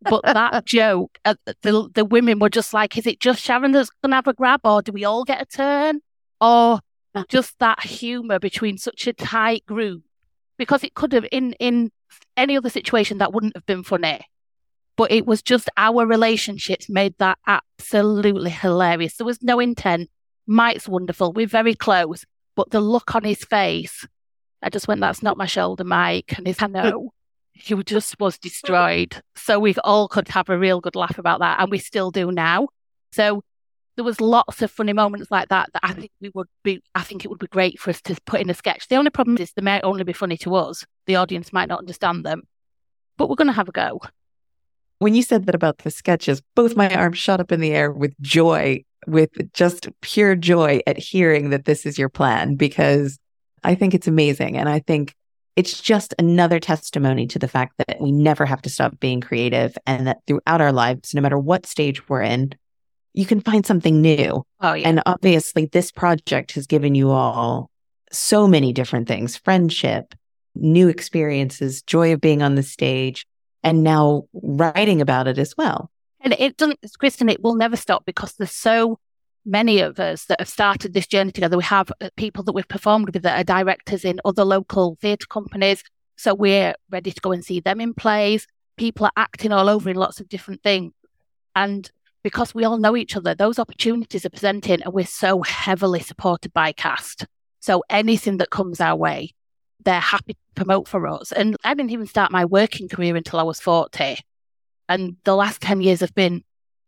[0.01, 3.91] But that joke, uh, the the women were just like, is it just Sharon that's
[4.03, 6.01] gonna have a grab, or do we all get a turn,
[6.41, 6.81] or
[7.29, 10.03] just that humour between such a tight group?
[10.63, 11.91] because it could have in in
[12.37, 14.21] any other situation that wouldn't have been funny.
[14.97, 19.17] But it was just our relationships made that absolutely hilarious.
[19.17, 20.09] There was no intent.
[20.47, 21.33] Mike's wonderful.
[21.33, 22.25] We're very close.
[22.55, 24.07] But the look on his face,
[24.63, 26.35] I just went, that's not my shoulder, Mike.
[26.37, 27.13] And his hand, no.
[27.63, 29.23] He just was destroyed.
[29.37, 31.61] So we all could have a real good laugh about that.
[31.61, 32.69] And we still do now.
[33.13, 33.43] So
[33.95, 37.03] there was lots of funny moments like that that I think we would be I
[37.03, 38.89] think it would be great for us to put in a sketch.
[38.89, 40.85] The only problem is they might only be funny to us.
[41.07, 42.43] The audience might not understand them.
[43.17, 44.01] But we're gonna have a go.
[44.99, 47.93] When you said that about the sketches, both my arms shot up in the air
[47.93, 53.19] with joy, with just pure joy at hearing that this is your plan because
[53.63, 54.57] I think it's amazing.
[54.57, 55.15] And I think
[55.57, 59.77] it's just another testimony to the fact that we never have to stop being creative
[59.87, 62.53] and that throughout our lives, no matter what stage we're in,
[63.13, 64.45] you can find something new.
[64.61, 64.89] Oh yeah.
[64.89, 67.71] And obviously, this project has given you all
[68.11, 70.15] so many different things friendship,
[70.55, 73.27] new experiences, joy of being on the stage,
[73.63, 75.91] and now writing about it as well.
[76.21, 78.99] And it doesn't, Kristin, it will never stop because there's so
[79.45, 81.57] many of us that have started this journey together.
[81.57, 85.27] We have uh, people that we've performed with that are directors in other local theatre
[85.27, 85.83] companies.
[86.17, 88.47] So we're ready to go and see them in plays.
[88.77, 90.93] People are acting all over in lots of different things.
[91.55, 91.91] And
[92.23, 96.53] because we all know each other, those opportunities are presenting and we're so heavily supported
[96.53, 97.27] by Cast.
[97.61, 99.35] So anything that comes our way,
[99.85, 101.33] they're happy to promote for us.
[101.33, 104.19] And I didn't even start my working career until I was 40.
[104.89, 106.45] And the last 10 years have been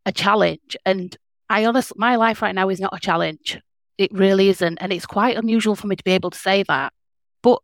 [0.06, 0.76] a challenge.
[0.84, 1.16] And
[1.54, 3.60] I honestly, my life right now is not a challenge.
[3.96, 4.78] It really isn't.
[4.78, 6.92] And it's quite unusual for me to be able to say that.
[7.42, 7.60] But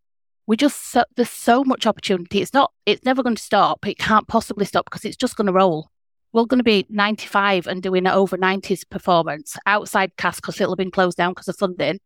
[0.47, 2.41] we just, so, there's so much opportunity.
[2.41, 3.87] It's not, it's never going to stop.
[3.87, 5.91] It can't possibly stop because it's just going to roll
[6.33, 10.73] we're going to be 95 and doing an over 90s performance outside Cast because it'll
[10.73, 11.99] have been closed down because of funding.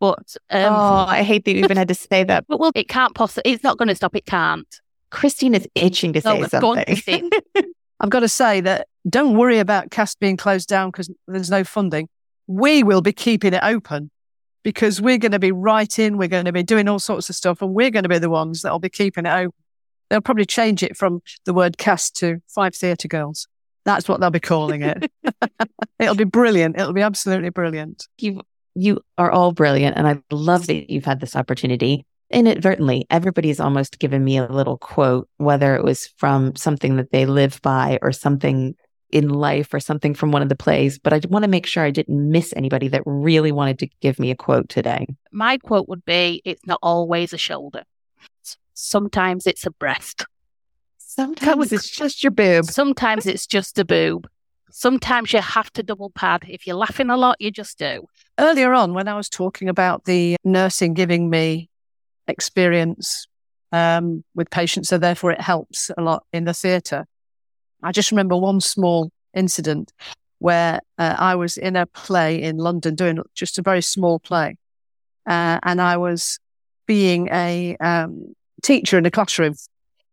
[0.00, 2.46] But um, oh, I hate that you even had to say that.
[2.48, 3.52] But well, it can't possibly.
[3.52, 4.14] It's not going to stop.
[4.14, 4.68] It can't.
[5.10, 7.30] Christine is itching to say No, something.
[8.00, 11.64] I've got to say that don't worry about Cast being closed down because there's no
[11.64, 12.08] funding.
[12.46, 14.10] We will be keeping it open
[14.62, 17.60] because we're going to be writing, we're going to be doing all sorts of stuff,
[17.62, 19.52] and we're going to be the ones that'll be keeping it open.
[20.10, 23.46] They'll probably change it from the word Cast to five theatre girls.
[23.84, 25.10] That's what they'll be calling it.
[25.98, 26.78] It'll be brilliant.
[26.78, 28.06] It'll be absolutely brilliant.
[28.18, 28.40] you
[28.74, 32.06] you are all brilliant and I love that you've had this opportunity.
[32.30, 37.26] Inadvertently, everybody's almost given me a little quote, whether it was from something that they
[37.26, 38.74] live by or something
[39.10, 40.98] in life or something from one of the plays.
[40.98, 44.18] But I want to make sure I didn't miss anybody that really wanted to give
[44.18, 45.06] me a quote today.
[45.32, 47.84] My quote would be It's not always a shoulder,
[48.74, 50.26] sometimes it's a breast.
[50.98, 52.64] Sometimes it's just your boob.
[52.64, 54.28] Sometimes it's just a boob.
[54.72, 56.42] Sometimes you have to double pad.
[56.48, 58.08] If you're laughing a lot, you just do.
[58.36, 61.70] Earlier on, when I was talking about the nursing giving me
[62.26, 63.28] experience
[63.70, 67.06] um, with patients, so therefore it helps a lot in the theatre.
[67.84, 69.92] I just remember one small incident
[70.38, 74.56] where uh, I was in a play in London doing just a very small play.
[75.26, 76.38] Uh, and I was
[76.86, 79.54] being a um, teacher in a classroom.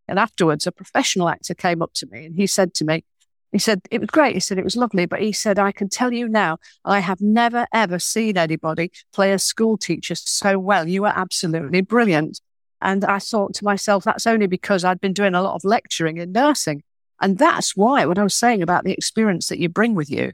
[0.08, 3.04] And afterwards, a professional actor came up to me and he said to me,
[3.52, 4.34] he said, it was great.
[4.34, 5.04] He said, it was lovely.
[5.04, 9.32] But he said, I can tell you now, I have never, ever seen anybody play
[9.32, 10.88] a school teacher so well.
[10.88, 12.40] You are absolutely brilliant.
[12.80, 16.16] And I thought to myself, that's only because I'd been doing a lot of lecturing
[16.16, 16.82] in nursing.
[17.22, 20.32] And that's why, what I was saying about the experience that you bring with you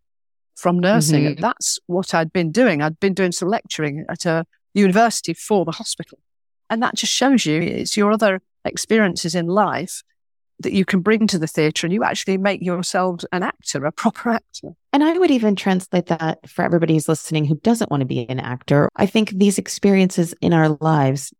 [0.56, 1.40] from nursing, Mhm.
[1.40, 2.82] that's what I'd been doing.
[2.82, 6.18] I'd been doing some lecturing at a university for the hospital.
[6.70, 10.02] And that just shows you it's your other experiences in life
[10.60, 13.92] that you can bring to the theatre and you actually make yourself an actor, a
[13.92, 14.74] proper actor.
[14.92, 18.28] And I would even translate that for everybody who's listening who doesn't want to be
[18.28, 18.88] an actor.
[18.96, 21.32] I think these experiences in our lives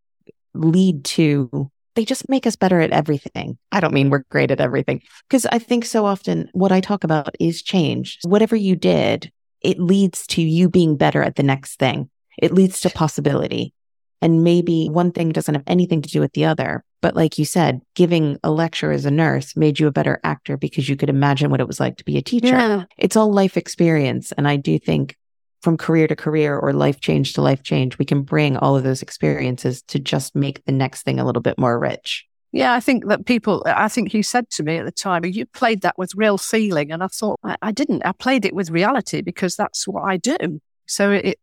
[0.55, 3.59] lead to, they just make us better at everything.
[3.73, 7.03] I don't mean we're great at everything, because I think so often what I talk
[7.03, 8.21] about is change.
[8.23, 9.33] Whatever you did,
[9.63, 12.09] it leads to you being better at the next thing.
[12.41, 13.75] It leads to possibility.
[14.23, 16.85] And maybe one thing doesn't have anything to do with the other.
[17.03, 20.57] But like you said, giving a lecture as a nurse made you a better actor
[20.57, 22.55] because you could imagine what it was like to be a teacher
[22.97, 24.31] it's all life experience.
[24.39, 25.17] And I do think
[25.63, 28.85] from career to career or life change to life change, we can bring all of
[28.85, 32.27] those experiences to just make the next thing a little bit more rich.
[32.53, 35.45] Yeah, I think that people, I think you said to me at the time, you
[35.47, 36.91] played that with real feeling.
[36.91, 38.07] And I thought, I, I didn't.
[38.07, 40.61] I played it with reality because that's what I do.
[40.87, 41.39] So it,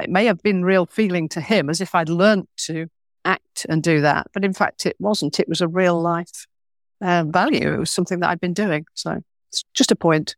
[0.00, 2.88] it may have been real feeling to him as if I'd learnt to
[3.24, 4.26] act and do that.
[4.34, 5.40] But in fact, it wasn't.
[5.40, 6.46] It was a real life
[7.00, 7.72] uh, value.
[7.72, 8.84] It was something that I'd been doing.
[8.94, 10.36] So it's just a point.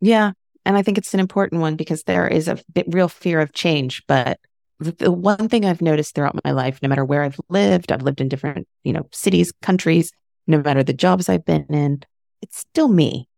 [0.00, 0.32] Yeah.
[0.66, 2.58] And I think it's an important one because there is a
[2.88, 4.40] real fear of change, but
[4.80, 8.20] the one thing I've noticed throughout my life, no matter where I've lived, I've lived
[8.20, 10.12] in different, you know, cities, countries,
[10.48, 12.02] no matter the jobs I've been in,
[12.42, 13.28] it's still me.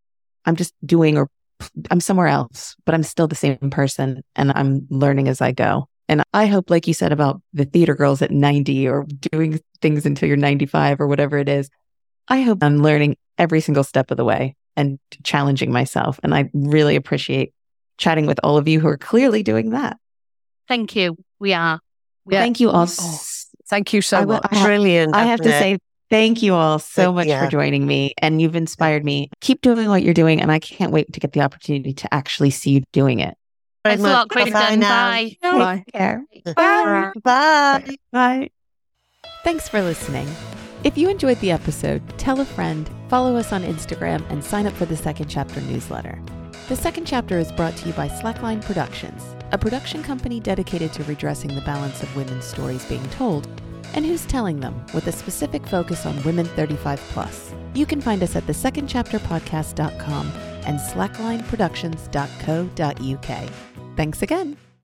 [0.47, 1.29] I'm just doing or
[1.91, 5.87] I'm somewhere else, but I'm still the same person and I'm learning as I go.
[6.09, 10.07] And I hope, like you said about the theater girls at 90 or doing things
[10.07, 11.69] until you're 95 or whatever it is,
[12.27, 16.21] I hope I'm learning every single step of the way and challenging myself.
[16.23, 17.53] And I really appreciate
[17.99, 19.99] chatting with all of you who are clearly doing that.
[20.69, 21.17] Thank you.
[21.41, 21.81] We are.
[22.25, 22.41] We are.
[22.41, 22.87] Thank you all.
[22.89, 23.19] Oh,
[23.69, 24.43] thank you so I much.
[24.51, 25.15] I have- Brilliant.
[25.15, 25.59] I have to it?
[25.59, 25.79] say
[26.11, 27.45] thank you all so much yeah.
[27.45, 29.31] for joining me and you've inspired me.
[29.41, 32.51] Keep doing what you're doing and I can't wait to get the opportunity to actually
[32.51, 33.37] see you doing it.
[33.85, 34.53] Thanks a lot, much.
[34.53, 35.37] Bye-bye Bye.
[35.43, 36.53] Bye.
[36.55, 37.13] Bye.
[37.25, 37.97] Bye.
[38.13, 38.51] Bye.
[39.45, 40.29] Thanks for listening.
[40.85, 44.75] If you enjoyed the episode, tell a friend, follow us on Instagram, and sign up
[44.75, 46.23] for the Second Chapter newsletter.
[46.69, 51.03] The Second Chapter is brought to you by Slackline Productions, a production company dedicated to
[51.05, 53.49] redressing the balance of women's stories being told
[53.95, 57.53] and who's telling them with a specific focus on women 35 plus.
[57.75, 60.27] You can find us at thesecondchapterpodcast.com
[60.65, 63.51] and slacklineproductions.co.uk.
[63.97, 64.68] Thanks again.